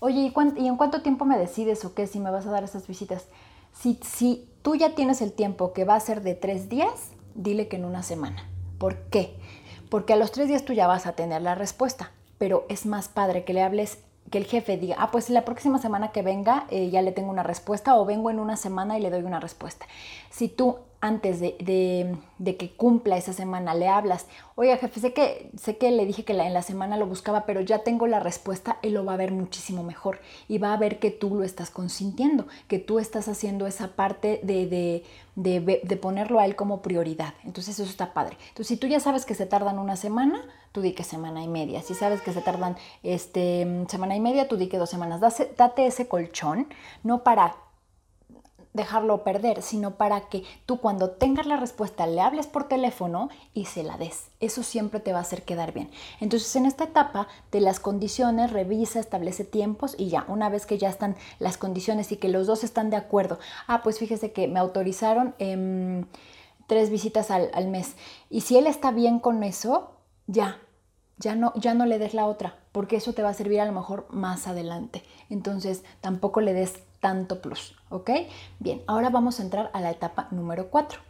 oye, 0.00 0.32
¿y, 0.56 0.66
en 0.66 0.76
cuánto 0.76 1.02
tiempo 1.02 1.24
me 1.24 1.38
decides 1.38 1.84
o 1.84 1.94
qué 1.94 2.08
si 2.08 2.18
me 2.18 2.32
vas 2.32 2.48
a 2.48 2.50
dar 2.50 2.64
esas 2.64 2.88
visitas? 2.88 3.26
Si, 3.72 4.00
si 4.02 4.48
tú 4.62 4.74
ya 4.74 4.96
tienes 4.96 5.22
el 5.22 5.30
tiempo 5.30 5.72
que 5.72 5.84
va 5.84 5.94
a 5.94 6.00
ser 6.00 6.22
de 6.22 6.34
tres 6.34 6.68
días, 6.68 7.10
dile 7.36 7.68
que 7.68 7.76
en 7.76 7.84
una 7.84 8.02
semana. 8.02 8.44
¿Por 8.76 8.96
qué? 9.02 9.36
Porque 9.88 10.14
a 10.14 10.16
los 10.16 10.32
tres 10.32 10.48
días 10.48 10.64
tú 10.64 10.72
ya 10.72 10.88
vas 10.88 11.06
a 11.06 11.12
tener 11.12 11.40
la 11.40 11.54
respuesta, 11.54 12.10
pero 12.38 12.66
es 12.68 12.86
más 12.86 13.06
padre 13.06 13.44
que 13.44 13.52
le 13.52 13.62
hables 13.62 13.98
que 14.32 14.38
el 14.38 14.46
jefe 14.46 14.78
diga, 14.78 14.96
ah, 14.98 15.12
pues 15.12 15.30
la 15.30 15.44
próxima 15.44 15.78
semana 15.78 16.10
que 16.10 16.22
venga 16.22 16.66
eh, 16.70 16.90
ya 16.90 17.02
le 17.02 17.12
tengo 17.12 17.30
una 17.30 17.44
respuesta 17.44 17.94
o 17.94 18.04
vengo 18.04 18.30
en 18.30 18.40
una 18.40 18.56
semana 18.56 18.98
y 18.98 19.00
le 19.00 19.10
doy 19.10 19.22
una 19.22 19.38
respuesta. 19.38 19.86
Si 20.28 20.48
tú 20.48 20.78
antes 21.00 21.38
de, 21.40 21.56
que 22.58 22.72
cumpla 22.76 23.16
esa 23.16 23.32
semana 23.32 23.74
le 23.74 23.88
hablas, 23.88 24.26
oye 24.56 24.76
jefe, 24.76 25.00
sé 25.00 25.12
que, 25.12 25.50
sé 25.56 25.76
que 25.76 25.92
le 25.92 26.06
dije 26.06 26.24
que 26.24 26.32
en 26.32 26.52
la 26.52 26.62
semana 26.62 26.96
lo 26.96 27.06
buscaba, 27.06 27.46
pero 27.46 27.60
ya 27.60 27.84
tengo 27.84 28.06
la 28.08 28.18
respuesta, 28.18 28.78
él 28.82 28.94
lo 28.94 29.04
va 29.04 29.14
a 29.14 29.16
ver 29.16 29.30
muchísimo 29.30 29.84
mejor 29.84 30.20
y 30.48 30.58
va 30.58 30.72
a 30.72 30.76
ver 30.76 30.98
que 30.98 31.10
tú 31.12 31.36
lo 31.36 31.44
estás 31.44 31.70
consintiendo, 31.70 32.48
que 32.66 32.80
tú 32.80 32.98
estás 32.98 33.28
haciendo 33.28 33.68
esa 33.68 33.88
parte 33.88 34.40
de, 34.42 35.04
de, 35.36 35.96
ponerlo 35.96 36.40
a 36.40 36.46
él 36.46 36.56
como 36.56 36.82
prioridad. 36.82 37.34
Entonces 37.44 37.78
eso 37.78 37.88
está 37.88 38.12
padre. 38.12 38.36
Entonces 38.48 38.66
si 38.68 38.76
tú 38.76 38.88
ya 38.88 38.98
sabes 38.98 39.24
que 39.24 39.34
se 39.34 39.46
tardan 39.46 39.78
una 39.78 39.96
semana, 39.96 40.44
tú 40.72 40.80
di 40.80 40.92
que 40.92 41.04
semana 41.04 41.42
y 41.42 41.48
media. 41.48 41.80
Si 41.82 41.94
sabes 41.94 42.22
que 42.22 42.32
se 42.32 42.40
tardan 42.40 42.76
este, 43.04 43.84
semana 43.88 44.16
y 44.16 44.20
media, 44.20 44.48
tú 44.48 44.56
di 44.56 44.68
que 44.68 44.78
dos 44.78 44.90
semanas. 44.90 45.20
date 45.56 45.86
ese 45.86 46.08
colchón, 46.08 46.68
no 47.04 47.22
para 47.22 47.54
dejarlo 48.74 49.24
perder, 49.24 49.62
sino 49.62 49.96
para 49.96 50.28
que 50.28 50.44
tú 50.66 50.78
cuando 50.78 51.10
tengas 51.10 51.46
la 51.46 51.56
respuesta 51.56 52.06
le 52.06 52.20
hables 52.20 52.46
por 52.46 52.68
teléfono 52.68 53.28
y 53.54 53.64
se 53.66 53.82
la 53.82 53.96
des. 53.96 54.28
Eso 54.40 54.62
siempre 54.62 55.00
te 55.00 55.12
va 55.12 55.18
a 55.18 55.22
hacer 55.22 55.42
quedar 55.42 55.72
bien. 55.72 55.90
Entonces 56.20 56.54
en 56.56 56.66
esta 56.66 56.84
etapa 56.84 57.28
de 57.50 57.60
las 57.60 57.80
condiciones, 57.80 58.52
revisa, 58.52 59.00
establece 59.00 59.44
tiempos 59.44 59.94
y 59.98 60.08
ya, 60.08 60.24
una 60.28 60.48
vez 60.48 60.66
que 60.66 60.78
ya 60.78 60.88
están 60.88 61.16
las 61.38 61.56
condiciones 61.56 62.12
y 62.12 62.16
que 62.16 62.28
los 62.28 62.46
dos 62.46 62.64
están 62.64 62.90
de 62.90 62.96
acuerdo, 62.96 63.38
ah, 63.66 63.82
pues 63.82 63.98
fíjese 63.98 64.32
que 64.32 64.48
me 64.48 64.60
autorizaron 64.60 65.34
em, 65.38 66.06
tres 66.66 66.90
visitas 66.90 67.30
al, 67.30 67.50
al 67.54 67.68
mes. 67.68 67.96
Y 68.30 68.42
si 68.42 68.56
él 68.58 68.66
está 68.66 68.92
bien 68.92 69.18
con 69.18 69.42
eso, 69.42 69.92
ya, 70.26 70.58
ya 71.18 71.34
no, 71.34 71.52
ya 71.56 71.74
no 71.74 71.86
le 71.86 71.98
des 71.98 72.14
la 72.14 72.26
otra, 72.26 72.56
porque 72.72 72.96
eso 72.96 73.12
te 73.12 73.22
va 73.22 73.30
a 73.30 73.34
servir 73.34 73.60
a 73.60 73.66
lo 73.66 73.72
mejor 73.72 74.06
más 74.10 74.46
adelante. 74.46 75.02
Entonces, 75.30 75.82
tampoco 76.00 76.40
le 76.40 76.52
des 76.52 76.82
tanto 77.00 77.40
plus, 77.40 77.76
¿ok? 77.90 78.10
Bien, 78.58 78.82
ahora 78.86 79.10
vamos 79.10 79.40
a 79.40 79.42
entrar 79.42 79.70
a 79.72 79.80
la 79.80 79.90
etapa 79.90 80.28
número 80.30 80.70
4. 80.70 81.00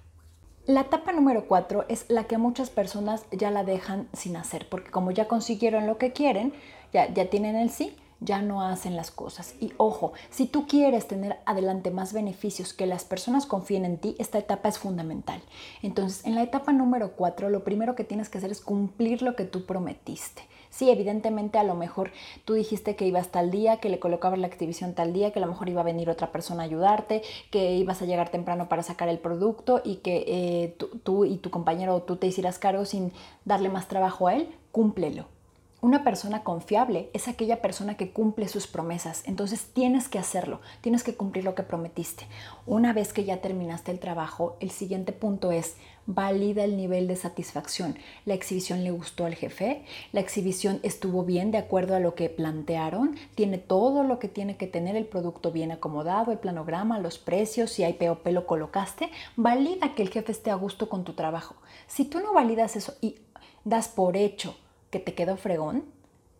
La 0.66 0.82
etapa 0.82 1.12
número 1.12 1.47
4 1.49 1.87
es 1.88 2.04
la 2.08 2.25
que 2.25 2.37
muchas 2.37 2.68
personas 2.68 3.25
ya 3.30 3.50
la 3.50 3.64
dejan 3.64 4.08
sin 4.12 4.37
hacer, 4.37 4.68
porque 4.68 4.90
como 4.90 5.11
ya 5.11 5.26
consiguieron 5.26 5.87
lo 5.87 5.97
que 5.97 6.12
quieren, 6.12 6.52
ya, 6.92 7.12
ya 7.12 7.30
tienen 7.30 7.56
el 7.56 7.70
sí, 7.70 7.97
ya 8.20 8.42
no 8.42 8.62
hacen 8.62 8.97
las 8.97 9.11
cosas. 9.11 9.54
Y 9.61 9.73
ojo, 9.76 10.12
si 10.30 10.47
tú 10.47 10.66
quieres 10.66 11.06
tener 11.06 11.38
adelante 11.47 11.90
más 11.90 12.12
beneficios, 12.12 12.73
que 12.73 12.87
las 12.87 13.04
personas 13.04 13.47
confíen 13.47 13.85
en 13.85 13.99
ti, 13.99 14.16
esta 14.18 14.38
etapa 14.38 14.68
es 14.68 14.78
fundamental. 14.78 15.40
Entonces, 15.82 16.25
en 16.26 16.35
la 16.35 16.42
etapa 16.42 16.73
número 16.73 17.12
4, 17.12 17.49
lo 17.49 17.64
primero 17.64 17.94
que 17.94 18.04
tienes 18.04 18.28
que 18.28 18.38
hacer 18.38 18.50
es 18.50 18.61
cumplir 18.61 19.23
lo 19.23 19.37
que 19.37 19.44
tú 19.44 19.66
prometiste. 19.66 20.42
Sí, 20.70 20.90
evidentemente 20.90 21.58
a 21.58 21.64
lo 21.64 21.75
mejor 21.75 22.10
tú 22.44 22.54
dijiste 22.54 22.96
que 22.96 23.06
ibas 23.06 23.28
tal 23.28 23.50
día, 23.50 23.78
que 23.78 23.88
le 23.88 23.98
colocabas 23.98 24.38
la 24.38 24.46
exhibición 24.46 24.94
tal 24.94 25.12
día, 25.12 25.32
que 25.32 25.38
a 25.38 25.42
lo 25.42 25.48
mejor 25.48 25.68
iba 25.68 25.80
a 25.80 25.84
venir 25.84 26.10
otra 26.10 26.32
persona 26.32 26.62
a 26.62 26.66
ayudarte, 26.66 27.22
que 27.50 27.75
ibas 27.76 28.02
a 28.02 28.04
llegar 28.04 28.30
temprano 28.30 28.68
para 28.68 28.82
sacar 28.82 29.08
el 29.08 29.18
producto 29.18 29.80
y 29.84 29.96
que 29.96 30.25
eh, 30.26 30.75
tú, 30.78 30.88
tú 31.02 31.25
y 31.25 31.37
tu 31.38 31.50
compañero 31.50 32.02
tú 32.02 32.16
te 32.16 32.26
hicieras 32.26 32.58
cargo 32.58 32.84
sin 32.84 33.12
darle 33.44 33.68
más 33.68 33.88
trabajo 33.88 34.28
a 34.28 34.34
él, 34.34 34.54
cúmplelo 34.72 35.38
una 35.80 36.02
persona 36.02 36.42
confiable 36.42 37.08
es 37.12 37.28
aquella 37.28 37.62
persona 37.62 37.97
que 37.97 38.11
cumple 38.11 38.49
sus 38.49 38.66
promesas. 38.66 39.23
Entonces 39.26 39.70
tienes 39.73 40.08
que 40.08 40.18
hacerlo, 40.18 40.61
tienes 40.80 41.04
que 41.04 41.14
cumplir 41.14 41.44
lo 41.44 41.54
que 41.54 41.62
prometiste. 41.62 42.26
Una 42.66 42.92
vez 42.92 43.12
que 43.12 43.25
ya 43.25 43.40
terminaste 43.40 43.92
el 43.92 44.00
trabajo, 44.00 44.56
el 44.58 44.70
siguiente 44.70 45.12
punto 45.12 45.52
es 45.52 45.76
valida 46.04 46.64
el 46.64 46.76
nivel 46.76 47.06
de 47.06 47.14
satisfacción. 47.14 47.97
La 48.25 48.35
exhibición 48.35 48.82
le 48.82 48.90
gustó 48.90 49.25
al 49.25 49.37
jefe, 49.37 49.85
la 50.11 50.18
exhibición 50.18 50.80
estuvo 50.82 51.23
bien 51.23 51.52
de 51.52 51.58
acuerdo 51.58 51.94
a 51.94 52.00
lo 52.00 52.16
que 52.16 52.28
plantearon, 52.28 53.16
tiene 53.37 53.58
todo 53.58 54.02
lo 54.02 54.18
que 54.18 54.26
tiene 54.26 54.56
que 54.56 54.66
tener 54.66 54.97
el 54.97 55.06
producto 55.06 55.52
bien 55.52 55.70
acomodado, 55.70 56.32
el 56.32 56.38
planograma, 56.38 56.99
los 56.99 57.18
precios, 57.18 57.70
si 57.70 57.85
hay 57.85 57.92
POP 57.92 58.26
lo 58.28 58.47
colocaste. 58.47 59.11
Valida 59.37 59.94
que 59.94 60.02
el 60.02 60.08
jefe 60.08 60.32
esté 60.32 60.50
a 60.50 60.56
gusto 60.56 60.88
con 60.88 61.04
tu 61.04 61.12
trabajo. 61.12 61.54
Si 61.87 62.04
tú 62.04 62.18
no 62.18 62.32
validas 62.32 62.75
eso 62.75 62.94
y 63.00 63.20
das 63.64 63.88
por 63.88 64.16
hecho, 64.16 64.56
que 64.90 65.00
te 65.00 65.14
quedó 65.14 65.37
fregón, 65.37 65.85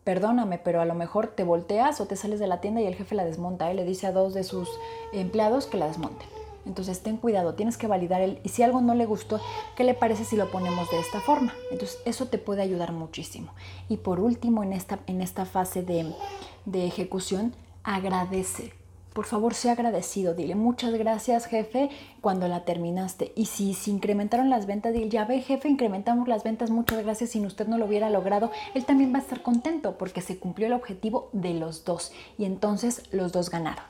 perdóname, 0.03 0.57
pero 0.57 0.81
a 0.81 0.85
lo 0.85 0.95
mejor 0.95 1.27
te 1.27 1.43
volteas 1.43 2.01
o 2.01 2.05
te 2.05 2.15
sales 2.15 2.39
de 2.39 2.47
la 2.47 2.61
tienda 2.61 2.81
y 2.81 2.85
el 2.85 2.95
jefe 2.95 3.15
la 3.15 3.25
desmonta 3.25 3.71
y 3.71 3.75
le 3.75 3.85
dice 3.85 4.07
a 4.07 4.11
dos 4.11 4.33
de 4.33 4.43
sus 4.43 4.69
empleados 5.13 5.67
que 5.67 5.77
la 5.77 5.87
desmonten. 5.87 6.27
Entonces 6.65 7.01
ten 7.01 7.17
cuidado, 7.17 7.53
tienes 7.53 7.77
que 7.77 7.87
validar 7.87 8.21
el 8.21 8.39
y 8.43 8.49
si 8.49 8.63
algo 8.63 8.81
no 8.81 8.93
le 8.93 9.05
gustó, 9.05 9.39
¿qué 9.75 9.83
le 9.83 9.93
parece 9.93 10.25
si 10.25 10.35
lo 10.35 10.51
ponemos 10.51 10.89
de 10.91 10.99
esta 10.99 11.19
forma? 11.21 11.53
Entonces 11.71 11.99
eso 12.05 12.27
te 12.27 12.37
puede 12.37 12.61
ayudar 12.61 12.91
muchísimo. 12.91 13.53
Y 13.87 13.97
por 13.97 14.19
último, 14.19 14.63
en 14.63 14.73
esta, 14.73 14.99
en 15.07 15.21
esta 15.21 15.45
fase 15.45 15.83
de, 15.83 16.13
de 16.65 16.85
ejecución, 16.85 17.55
agradece 17.83 18.73
por 19.19 19.25
favor, 19.25 19.53
sea 19.53 19.73
agradecido. 19.73 20.33
Dile 20.33 20.55
muchas 20.55 20.93
gracias, 20.93 21.45
jefe, 21.45 21.89
cuando 22.21 22.47
la 22.47 22.63
terminaste. 22.63 23.33
Y 23.35 23.47
si 23.47 23.73
se 23.73 23.91
incrementaron 23.91 24.49
las 24.49 24.65
ventas, 24.65 24.93
dile, 24.93 25.09
ya 25.09 25.25
ve, 25.25 25.41
jefe, 25.41 25.67
incrementamos 25.67 26.29
las 26.29 26.45
ventas, 26.45 26.69
muchas 26.69 27.03
gracias. 27.03 27.31
Si 27.31 27.45
usted 27.45 27.67
no 27.67 27.77
lo 27.77 27.85
hubiera 27.85 28.09
logrado, 28.09 28.49
él 28.75 28.85
también 28.85 29.11
va 29.13 29.17
a 29.17 29.21
estar 29.21 29.41
contento 29.41 29.97
porque 29.97 30.21
se 30.21 30.39
cumplió 30.39 30.67
el 30.67 30.73
objetivo 30.73 31.27
de 31.33 31.53
los 31.53 31.83
dos. 31.83 32.13
Y 32.37 32.45
entonces 32.45 33.03
los 33.11 33.33
dos 33.33 33.49
ganaron. 33.49 33.83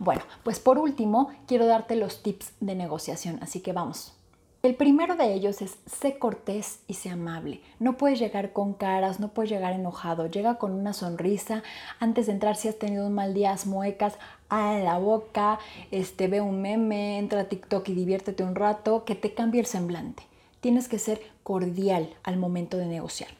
Bueno, 0.00 0.22
pues 0.42 0.58
por 0.58 0.78
último, 0.78 1.30
quiero 1.46 1.66
darte 1.66 1.94
los 1.94 2.24
tips 2.24 2.54
de 2.58 2.74
negociación. 2.74 3.38
Así 3.40 3.60
que 3.60 3.72
vamos. 3.72 4.18
El 4.60 4.74
primero 4.74 5.14
de 5.14 5.34
ellos 5.34 5.62
es 5.62 5.78
sé 5.86 6.18
cortés 6.18 6.80
y 6.88 6.94
sé 6.94 7.10
amable. 7.10 7.60
No 7.78 7.96
puedes 7.96 8.18
llegar 8.18 8.52
con 8.52 8.74
caras, 8.74 9.20
no 9.20 9.28
puedes 9.28 9.52
llegar 9.52 9.72
enojado. 9.72 10.26
Llega 10.26 10.58
con 10.58 10.72
una 10.72 10.92
sonrisa. 10.92 11.62
Antes 12.00 12.26
de 12.26 12.32
entrar, 12.32 12.56
si 12.56 12.66
has 12.66 12.76
tenido 12.76 13.06
un 13.06 13.14
mal 13.14 13.34
día, 13.34 13.52
haz 13.52 13.66
muecas, 13.66 14.18
a 14.48 14.78
la 14.78 14.98
boca, 14.98 15.58
este, 15.90 16.28
ve 16.28 16.40
un 16.40 16.62
meme, 16.62 17.18
entra 17.18 17.42
a 17.42 17.44
TikTok 17.44 17.88
y 17.88 17.94
diviértete 17.94 18.42
un 18.44 18.54
rato, 18.54 19.04
que 19.04 19.14
te 19.14 19.34
cambie 19.34 19.60
el 19.60 19.66
semblante. 19.66 20.22
Tienes 20.60 20.88
que 20.88 20.98
ser 20.98 21.20
cordial 21.42 22.14
al 22.22 22.36
momento 22.36 22.76
de 22.76 22.86
negociar. 22.86 23.30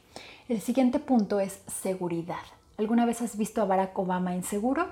El 0.47 0.61
siguiente 0.61 0.99
punto 0.99 1.39
es 1.39 1.59
seguridad. 1.67 2.37
¿Alguna 2.77 3.05
vez 3.05 3.21
has 3.21 3.37
visto 3.37 3.61
a 3.61 3.65
Barack 3.65 3.97
Obama 3.99 4.35
inseguro? 4.35 4.87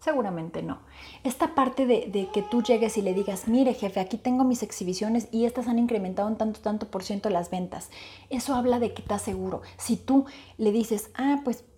Seguramente 0.00 0.62
no. 0.62 0.78
Esta 1.24 1.54
parte 1.54 1.86
de, 1.86 2.28
que 2.32 2.42
tú 2.42 2.62
llegues 2.62 2.96
y 2.96 3.02
le 3.02 3.14
digas, 3.14 3.48
mire 3.48 3.74
jefe, 3.74 4.00
aquí 4.00 4.16
tengo 4.16 4.44
mis 4.44 4.62
exhibiciones 4.62 5.28
y 5.32 5.44
estas 5.44 5.66
han 5.66 5.78
incrementado 5.78 6.28
un 6.28 6.36
tanto, 6.36 6.60
tanto 6.60 6.86
por 6.88 7.02
ciento 7.02 7.30
las 7.30 7.50
ventas. 7.50 7.90
Eso 8.30 8.54
habla 8.54 8.78
de 8.78 8.92
que 8.92 9.02
estás 9.02 9.22
seguro. 9.22 9.62
Si 9.76 9.96
tú 9.96 10.26
le 10.56 10.72
dices, 10.72 11.10
ah, 11.14 11.40
pues 11.44 11.64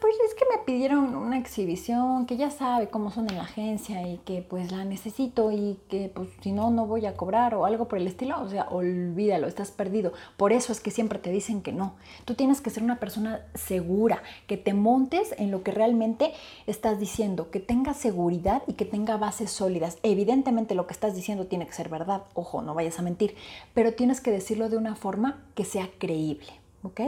pues 0.00 0.14
es 0.26 0.34
que 0.34 0.44
me 0.50 0.64
pidieron 0.64 1.14
una 1.14 1.38
exhibición 1.38 2.26
que 2.26 2.36
ya 2.36 2.50
sabe 2.50 2.88
cómo 2.88 3.10
son 3.10 3.28
en 3.28 3.36
la 3.36 3.42
agencia 3.42 4.06
y 4.06 4.18
que 4.18 4.42
pues 4.42 4.70
la 4.72 4.84
necesito 4.84 5.50
y 5.52 5.78
que 5.88 6.10
pues 6.14 6.28
si 6.40 6.52
no 6.52 6.70
no 6.70 6.86
voy 6.86 7.06
a 7.06 7.16
cobrar 7.16 7.54
o 7.54 7.64
algo 7.64 7.88
por 7.88 7.98
el 7.98 8.06
estilo, 8.06 8.40
o 8.40 8.48
sea, 8.48 8.68
olvídalo, 8.70 9.46
estás 9.46 9.70
perdido. 9.70 10.12
Por 10.36 10.52
eso 10.52 10.72
es 10.72 10.80
que 10.80 10.90
siempre 10.90 11.18
te 11.18 11.30
dicen 11.30 11.62
que 11.62 11.72
no. 11.72 11.94
Tú 12.24 12.34
tienes 12.34 12.60
que 12.60 12.70
ser 12.70 12.82
una 12.82 13.00
persona 13.00 13.42
segura, 13.54 14.22
que 14.46 14.56
te 14.56 14.74
montes 14.74 15.34
en 15.38 15.50
lo 15.50 15.62
que 15.62 15.70
realmente 15.70 16.32
estás 16.66 16.98
diciendo, 16.98 17.50
que 17.50 17.60
tenga 17.60 17.94
seguridad 17.94 18.62
y 18.66 18.74
que 18.74 18.84
tenga 18.84 19.16
bases 19.16 19.50
sólidas. 19.50 19.98
Evidentemente 20.02 20.74
lo 20.74 20.86
que 20.86 20.92
estás 20.92 21.14
diciendo 21.14 21.46
tiene 21.46 21.66
que 21.66 21.72
ser 21.72 21.88
verdad, 21.88 22.22
ojo, 22.34 22.62
no 22.62 22.74
vayas 22.74 22.98
a 22.98 23.02
mentir, 23.02 23.34
pero 23.74 23.94
tienes 23.94 24.20
que 24.20 24.30
decirlo 24.30 24.68
de 24.68 24.76
una 24.76 24.94
forma 24.94 25.42
que 25.54 25.64
sea 25.64 25.88
creíble, 25.98 26.52
¿ok? 26.82 27.00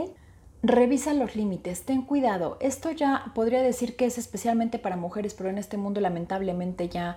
Revisa 0.63 1.15
los 1.15 1.35
límites, 1.35 1.85
ten 1.85 2.03
cuidado. 2.03 2.57
Esto 2.59 2.91
ya 2.91 3.31
podría 3.33 3.63
decir 3.63 3.95
que 3.95 4.05
es 4.05 4.19
especialmente 4.19 4.77
para 4.77 4.95
mujeres, 4.95 5.33
pero 5.33 5.49
en 5.49 5.57
este 5.57 5.75
mundo 5.75 6.01
lamentablemente 6.01 6.87
ya 6.87 7.15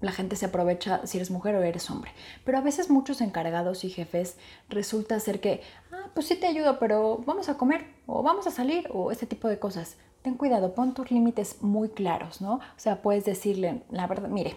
la 0.00 0.10
gente 0.10 0.34
se 0.34 0.46
aprovecha 0.46 1.06
si 1.06 1.18
eres 1.18 1.30
mujer 1.30 1.54
o 1.54 1.62
eres 1.62 1.88
hombre. 1.90 2.10
Pero 2.44 2.58
a 2.58 2.62
veces 2.62 2.90
muchos 2.90 3.20
encargados 3.20 3.84
y 3.84 3.90
jefes 3.90 4.36
resulta 4.68 5.20
ser 5.20 5.40
que, 5.40 5.62
ah, 5.92 6.08
pues 6.12 6.26
sí 6.26 6.34
te 6.34 6.48
ayudo, 6.48 6.80
pero 6.80 7.22
vamos 7.24 7.48
a 7.48 7.56
comer 7.56 7.86
o 8.06 8.24
vamos 8.24 8.48
a 8.48 8.50
salir 8.50 8.88
o 8.92 9.12
este 9.12 9.26
tipo 9.26 9.46
de 9.46 9.60
cosas. 9.60 9.96
Ten 10.22 10.34
cuidado, 10.34 10.74
pon 10.74 10.92
tus 10.92 11.12
límites 11.12 11.62
muy 11.62 11.90
claros, 11.90 12.40
¿no? 12.40 12.54
O 12.54 12.78
sea, 12.78 13.00
puedes 13.00 13.24
decirle, 13.24 13.84
la 13.90 14.08
verdad, 14.08 14.28
mire, 14.28 14.56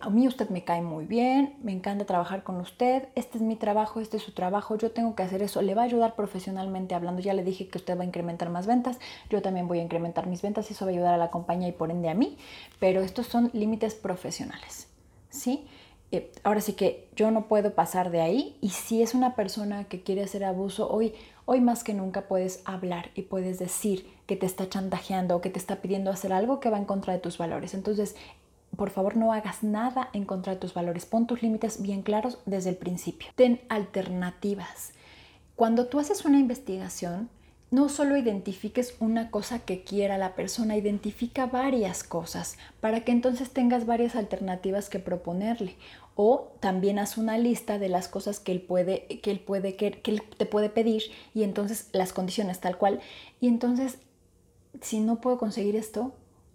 a 0.00 0.10
mí 0.10 0.26
usted 0.26 0.48
me 0.50 0.64
cae 0.64 0.82
muy 0.82 1.04
bien, 1.06 1.56
me 1.62 1.72
encanta 1.72 2.04
trabajar 2.04 2.42
con 2.42 2.56
usted, 2.56 3.08
este 3.14 3.38
es 3.38 3.42
mi 3.42 3.56
trabajo, 3.56 4.00
este 4.00 4.16
es 4.16 4.22
su 4.22 4.32
trabajo, 4.32 4.76
yo 4.76 4.90
tengo 4.90 5.14
que 5.14 5.22
hacer 5.22 5.42
eso, 5.42 5.62
le 5.62 5.74
va 5.74 5.82
a 5.82 5.84
ayudar 5.84 6.14
profesionalmente 6.14 6.94
hablando, 6.94 7.20
ya 7.20 7.34
le 7.34 7.44
dije 7.44 7.68
que 7.68 7.78
usted 7.78 7.96
va 7.96 8.02
a 8.02 8.06
incrementar 8.06 8.50
más 8.50 8.66
ventas, 8.66 8.98
yo 9.30 9.42
también 9.42 9.68
voy 9.68 9.80
a 9.80 9.82
incrementar 9.82 10.26
mis 10.26 10.42
ventas 10.42 10.70
eso 10.70 10.84
va 10.84 10.90
a 10.90 10.94
ayudar 10.94 11.14
a 11.14 11.18
la 11.18 11.30
compañía 11.30 11.68
y 11.68 11.72
por 11.72 11.90
ende 11.90 12.08
a 12.08 12.14
mí, 12.14 12.36
pero 12.78 13.00
estos 13.00 13.26
son 13.26 13.50
límites 13.52 13.94
profesionales, 13.94 14.88
¿sí? 15.28 15.66
Eh, 16.12 16.30
ahora 16.44 16.60
sí 16.60 16.74
que 16.74 17.08
yo 17.16 17.30
no 17.30 17.48
puedo 17.48 17.74
pasar 17.74 18.10
de 18.10 18.20
ahí 18.20 18.56
y 18.60 18.68
si 18.68 19.02
es 19.02 19.14
una 19.14 19.34
persona 19.34 19.84
que 19.84 20.02
quiere 20.02 20.22
hacer 20.22 20.44
abuso, 20.44 20.88
hoy, 20.88 21.14
hoy 21.44 21.60
más 21.60 21.82
que 21.82 21.92
nunca 21.92 22.28
puedes 22.28 22.62
hablar 22.64 23.10
y 23.16 23.22
puedes 23.22 23.58
decir 23.58 24.06
que 24.26 24.36
te 24.36 24.46
está 24.46 24.68
chantajeando 24.68 25.34
o 25.34 25.40
que 25.40 25.50
te 25.50 25.58
está 25.58 25.82
pidiendo 25.82 26.10
hacer 26.12 26.32
algo 26.32 26.60
que 26.60 26.70
va 26.70 26.78
en 26.78 26.84
contra 26.84 27.12
de 27.12 27.18
tus 27.18 27.36
valores. 27.36 27.74
Entonces, 27.74 28.14
por 28.76 28.90
favor 28.90 29.16
no 29.16 29.32
hagas 29.32 29.62
nada 29.62 30.10
en 30.12 30.24
contra 30.24 30.54
de 30.54 30.58
tus 30.58 30.74
valores. 30.74 31.06
Pon 31.06 31.26
tus 31.26 31.42
límites 31.42 31.82
bien 31.82 32.02
claros 32.02 32.38
desde 32.46 32.70
el 32.70 32.76
principio. 32.76 33.28
Ten 33.34 33.60
alternativas. 33.68 34.92
Cuando 35.56 35.86
tú 35.86 36.00
haces 36.00 36.24
una 36.24 36.38
investigación, 36.38 37.28
no 37.70 37.88
solo 37.88 38.16
identifiques 38.16 38.94
una 39.00 39.30
cosa 39.32 39.58
que 39.58 39.82
quiera 39.82 40.16
la 40.16 40.34
persona, 40.34 40.76
identifica 40.76 41.46
varias 41.46 42.04
cosas 42.04 42.56
para 42.80 43.00
que 43.00 43.10
entonces 43.10 43.50
tengas 43.50 43.84
varias 43.84 44.14
alternativas 44.14 44.88
que 44.88 45.00
proponerle. 45.00 45.76
O 46.14 46.52
también 46.60 47.00
haz 47.00 47.18
una 47.18 47.36
lista 47.36 47.80
de 47.80 47.88
las 47.88 48.06
cosas 48.06 48.38
que 48.38 48.52
él 48.52 48.60
puede, 48.60 49.06
que 49.20 49.32
él 49.32 49.40
puede, 49.40 49.74
que, 49.74 49.90
que 49.90 50.12
él 50.12 50.22
te 50.22 50.46
puede 50.46 50.68
pedir 50.68 51.02
y 51.34 51.42
entonces 51.42 51.88
las 51.92 52.12
condiciones 52.12 52.60
tal 52.60 52.78
cual. 52.78 53.00
Y 53.40 53.48
entonces, 53.48 53.98
si 54.80 55.00
no 55.00 55.20
puedo 55.20 55.38
conseguir 55.38 55.74
esto, 55.74 56.14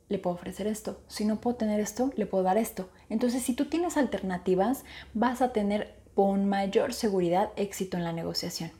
le 0.09 0.19
puedo 0.19 0.35
ofrecer 0.35 0.67
esto. 0.67 0.99
Si 1.07 1.23
no 1.23 1.39
puedo 1.39 1.55
tener 1.55 1.79
esto, 1.79 2.11
le 2.15 2.25
puedo 2.25 2.43
dar 2.43 2.57
esto. 2.57 2.89
Entonces, 3.09 3.43
si 3.43 3.53
tú 3.53 3.65
tienes 3.65 3.95
alternativas, 3.95 4.83
vas 5.13 5.41
a 5.41 5.53
tener 5.53 5.95
con 6.15 6.49
mayor 6.49 6.93
seguridad 6.93 7.51
éxito 7.55 7.95
en 7.95 8.03
la 8.03 8.11
negociación. 8.11 8.71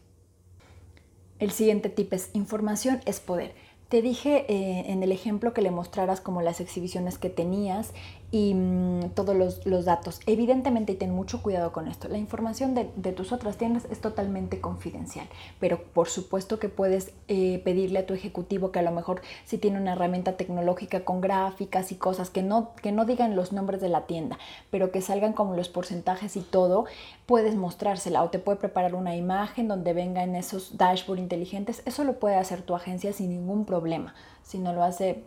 El 1.37 1.51
siguiente 1.51 1.89
tip 1.89 2.11
es 2.11 2.31
información 2.33 2.99
es 3.05 3.21
poder. 3.21 3.53
Te 3.87 4.01
dije 4.01 4.45
eh, 4.49 4.91
en 4.91 5.01
el 5.01 5.11
ejemplo 5.11 5.53
que 5.53 5.61
le 5.61 5.71
mostraras 5.71 6.19
como 6.21 6.41
las 6.41 6.59
exhibiciones 6.59 7.17
que 7.17 7.29
tenías 7.29 7.91
y 8.31 8.53
mm, 8.53 9.11
todos 9.15 9.35
los, 9.35 9.85
datos. 9.85 10.19
Evidentemente, 10.25 10.93
ten 10.95 11.11
mucho 11.11 11.41
cuidado 11.41 11.71
con 11.71 11.87
esto, 11.87 12.07
la 12.09 12.17
información 12.17 12.75
de, 12.75 12.85
tus 13.13 13.31
otras 13.31 13.57
tiendas 13.57 13.85
es 13.89 14.01
totalmente 14.01 14.61
confidencial, 14.61 15.27
pero 15.59 15.81
por 15.81 16.09
supuesto 16.09 16.59
que 16.59 16.69
puedes 16.69 17.11
eh, 17.27 17.61
pedirle 17.63 17.99
a 17.99 18.05
tu 18.05 18.13
ejecutivo 18.13 18.71
que 18.71 18.79
a 18.79 18.83
lo 18.83 18.91
mejor 18.91 19.21
si 19.45 19.57
tiene 19.57 19.79
una 19.79 19.93
herramienta 19.93 20.37
tecnológica 20.37 21.03
con 21.05 21.21
gráficas 21.21 21.91
y 21.91 21.95
cosas 21.95 22.29
que 22.29 22.43
no, 22.43 22.75
que 22.81 22.91
no 22.91 23.05
digan 23.05 23.35
los 23.35 23.51
nombres 23.51 23.81
de 23.81 23.89
la 23.89 24.05
tienda, 24.05 24.37
pero 24.69 24.91
que 24.91 25.01
salgan 25.01 25.33
como 25.33 25.55
los 25.55 25.69
porcentajes 25.69 26.35
y 26.35 26.41
todo, 26.41 26.85
puedes 27.25 27.55
mostrársela 27.55 28.23
o 28.23 28.29
te 28.29 28.39
puede 28.39 28.57
preparar 28.59 28.95
una 28.95 29.15
imagen 29.15 29.67
donde 29.67 29.93
vengan 29.93 30.35
esos 30.35 30.77
dashboard 30.77 31.19
inteligentes. 31.19 31.81
Eso 31.85 32.03
lo 32.03 32.19
puede 32.19 32.35
hacer 32.35 32.61
tu 32.61 32.75
agencia 32.75 33.13
sin 33.13 33.29
ningún 33.29 33.65
problema. 33.65 34.13
Si 34.43 34.57
no 34.59 34.73
lo 34.73 34.83
hace, 34.83 35.23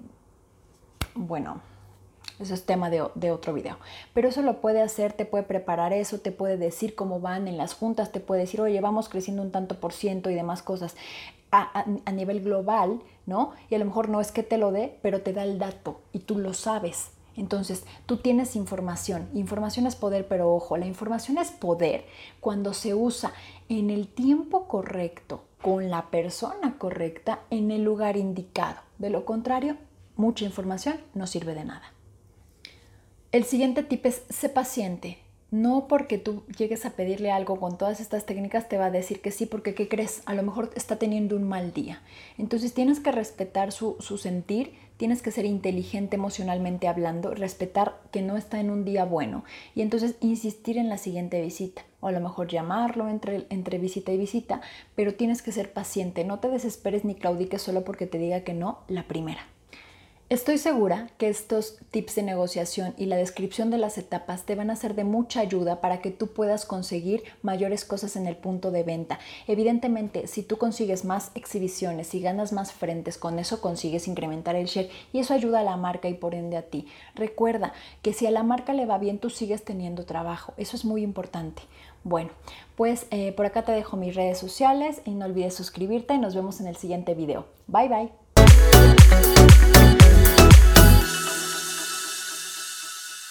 bueno, 1.15 1.61
eso 2.43 2.55
es 2.55 2.65
tema 2.65 2.91
de, 2.91 3.31
otro 3.31 3.55
video. 3.55 3.79
Pero 4.15 4.29
eso 4.29 4.43
lo 4.43 4.61
puede 4.61 4.83
hacer, 4.83 5.13
te 5.13 5.25
puede 5.25 5.45
preparar 5.45 5.93
eso, 5.93 6.19
te 6.21 6.33
puede 6.33 6.57
decir 6.57 6.95
cómo 6.95 7.21
van 7.21 7.49
en 7.49 7.57
las 7.57 7.75
juntas, 7.75 8.13
te 8.13 8.21
puede 8.21 8.43
decir, 8.43 8.61
oye, 8.61 8.81
vamos 8.81 9.09
creciendo 9.09 9.43
un 9.43 9.51
tanto 9.51 9.81
por 9.81 9.93
ciento 9.93 10.31
y 10.31 10.35
demás 10.35 10.63
cosas 10.63 10.97
a, 11.51 11.85
a 12.05 12.13
nivel 12.13 12.43
global, 12.43 13.01
¿no? 13.27 13.53
Y 13.71 13.75
a 13.75 13.79
lo 13.79 13.85
mejor 13.85 14.09
no 14.09 14.21
es 14.21 14.33
que 14.33 14.43
te 14.43 14.59
lo 14.59 14.73
dé, 14.73 14.99
pero 15.03 15.23
te 15.23 15.33
da 15.33 15.45
el 15.45 15.59
dato 15.59 16.01
y 16.13 16.21
tú 16.21 16.39
lo 16.39 16.55
sabes. 16.55 17.13
Entonces, 17.37 17.85
tú 18.07 18.19
tienes 18.19 18.57
información. 18.57 19.29
Información 19.35 19.87
es 19.87 19.97
poder, 19.97 20.29
pero 20.29 20.53
ojo, 20.53 20.77
la 20.77 20.87
información 20.87 21.39
es 21.39 21.51
poder 21.51 22.05
cuando 22.41 22.75
se 22.75 22.95
usa 22.95 23.33
en 23.69 23.91
el 23.91 24.09
tiempo 24.09 24.69
correcto, 24.69 25.45
con 25.61 25.91
la 25.91 26.11
persona 26.11 26.77
correcta, 26.79 27.41
en 27.51 27.71
el 27.71 27.85
lugar 27.85 28.17
indicado. 28.17 28.81
De 28.99 29.11
lo 29.11 29.25
contrario, 29.25 29.77
mucha 30.17 30.45
información 30.45 30.97
no 31.15 31.27
sirve 31.27 31.55
de 31.55 31.65
nada. 31.65 31.93
El 33.33 33.45
siguiente 33.45 33.83
tip 33.83 34.05
es, 34.05 34.25
sé 34.29 34.51
paciente. 34.51 35.17
No 35.51 35.89
porque 35.89 36.19
tú 36.19 36.45
llegues 36.59 36.85
a 36.85 36.91
pedirle 36.91 37.31
algo 37.31 37.59
con 37.59 37.79
todas 37.79 37.99
estas 37.99 38.27
técnicas 38.27 38.69
te 38.69 38.77
va 38.77 38.87
a 38.87 38.91
decir 38.91 39.23
que 39.23 39.31
sí, 39.31 39.47
porque 39.47 39.75
¿qué 39.75 39.89
crees? 39.89 40.21
A 40.27 40.35
lo 40.35 40.43
mejor 40.43 40.71
está 40.77 40.97
teniendo 40.97 41.35
un 41.37 41.49
mal 41.49 41.73
día. 41.73 42.03
Entonces 42.37 42.75
tienes 42.75 43.01
que 43.01 43.11
respetar 43.11 43.73
su, 43.73 43.97
sentir, 44.19 44.75
tienes 44.99 45.23
que 45.23 45.31
ser 45.31 45.47
inteligente 45.47 46.17
emocionalmente 46.17 46.89
hablando, 46.89 47.35
respetar 47.35 48.03
que 48.11 48.21
no 48.21 48.37
está 48.37 48.61
en 48.61 48.69
un 48.69 48.85
día 48.85 49.07
bueno 49.07 49.45
y 49.75 49.81
entonces 49.81 50.17
insistir 50.21 50.77
en 50.77 50.91
la 50.91 50.99
siguiente 50.99 51.41
visita 51.41 51.87
o 52.01 52.09
a 52.09 52.13
lo 52.13 52.21
mejor 52.21 52.49
llamarlo 52.49 53.09
entre, 53.09 53.47
entre 53.49 53.79
visita 53.79 54.13
y 54.13 54.19
visita, 54.19 54.61
pero 54.95 55.15
tienes 55.15 55.41
que 55.41 55.53
ser 55.53 55.73
paciente, 55.73 56.25
no 56.25 56.39
te 56.39 56.49
desesperes 56.49 57.07
ni 57.07 57.15
claudiques 57.15 57.63
solo 57.63 57.83
porque 57.83 58.07
te 58.07 58.19
diga 58.19 58.43
que 58.43 58.53
no 58.53 58.81
la 58.89 59.05
primera. 59.05 59.52
Estoy 60.33 60.57
segura 60.57 61.11
que 61.19 61.29
estos 61.29 61.77
tips 61.91 62.15
de 62.15 62.23
negociación 62.23 62.95
y 62.97 63.05
la 63.05 63.17
descripción 63.17 63.69
de 63.69 63.77
las 63.77 63.99
etapas 63.99 64.47
te 64.47 64.55
van 64.55 64.71
a 64.71 64.77
ser 64.77 64.95
de 64.95 65.05
mucha 65.05 65.41
ayuda 65.41 65.83
para 65.83 66.01
que 66.01 66.11
tú 66.11 66.29
puedas 66.29 66.65
conseguir 66.65 67.23
mayores 67.43 67.85
cosas 67.85 68.17
en 68.17 68.27
el 68.27 68.37
punto 68.37 68.71
de 68.71 68.83
venta. 68.83 69.19
Evidentemente, 69.47 70.27
si 70.29 70.43
tú 70.43 70.57
consigues 70.57 71.05
más 71.05 71.33
exhibiciones 71.35 72.15
y 72.15 72.23
ganas 72.23 72.55
más 72.55 72.73
frentes, 72.73 73.19
con 73.19 73.39
eso 73.39 73.61
consigues 73.61 74.09
incrementar 74.09 74.57
el 74.57 74.69
share 74.69 74.89
y 75.13 75.19
eso 75.19 75.35
ayuda 75.35 75.61
a 75.61 75.65
la 75.65 75.77
marca 75.77 76.09
y 76.09 76.15
por 76.15 76.35
ende 76.35 76.57
a 76.57 76.63
ti. 76.63 76.87
Recuerda 77.15 77.75
que 78.01 78.15
si 78.15 78.27
a 78.27 78.31
la 78.31 78.43
marca 78.43 78.73
le 78.73 78.87
va 78.87 78.97
bien, 78.97 79.19
tú 79.19 79.29
sigues 79.29 79.67
teniendo 79.67 80.07
trabajo. 80.07 80.55
Eso 80.57 80.77
es 80.77 80.87
muy 80.87 81.03
importante. 81.03 81.61
Bueno, 82.05 82.31
pues 82.75 83.07
eh, 83.11 83.33
por 83.33 83.45
acá 83.45 83.67
te 83.67 83.73
dejo 83.73 83.99
mis 83.99 84.15
redes 84.15 84.39
sociales 84.39 85.03
y 85.05 85.11
no 85.11 85.27
olvides 85.27 85.53
suscribirte 85.53 86.15
y 86.15 86.19
nos 86.19 86.35
vemos 86.35 86.59
en 86.63 86.69
el 86.69 86.77
siguiente 86.77 87.13
video. 87.13 87.49
Bye 87.67 87.89
bye. 87.91 88.11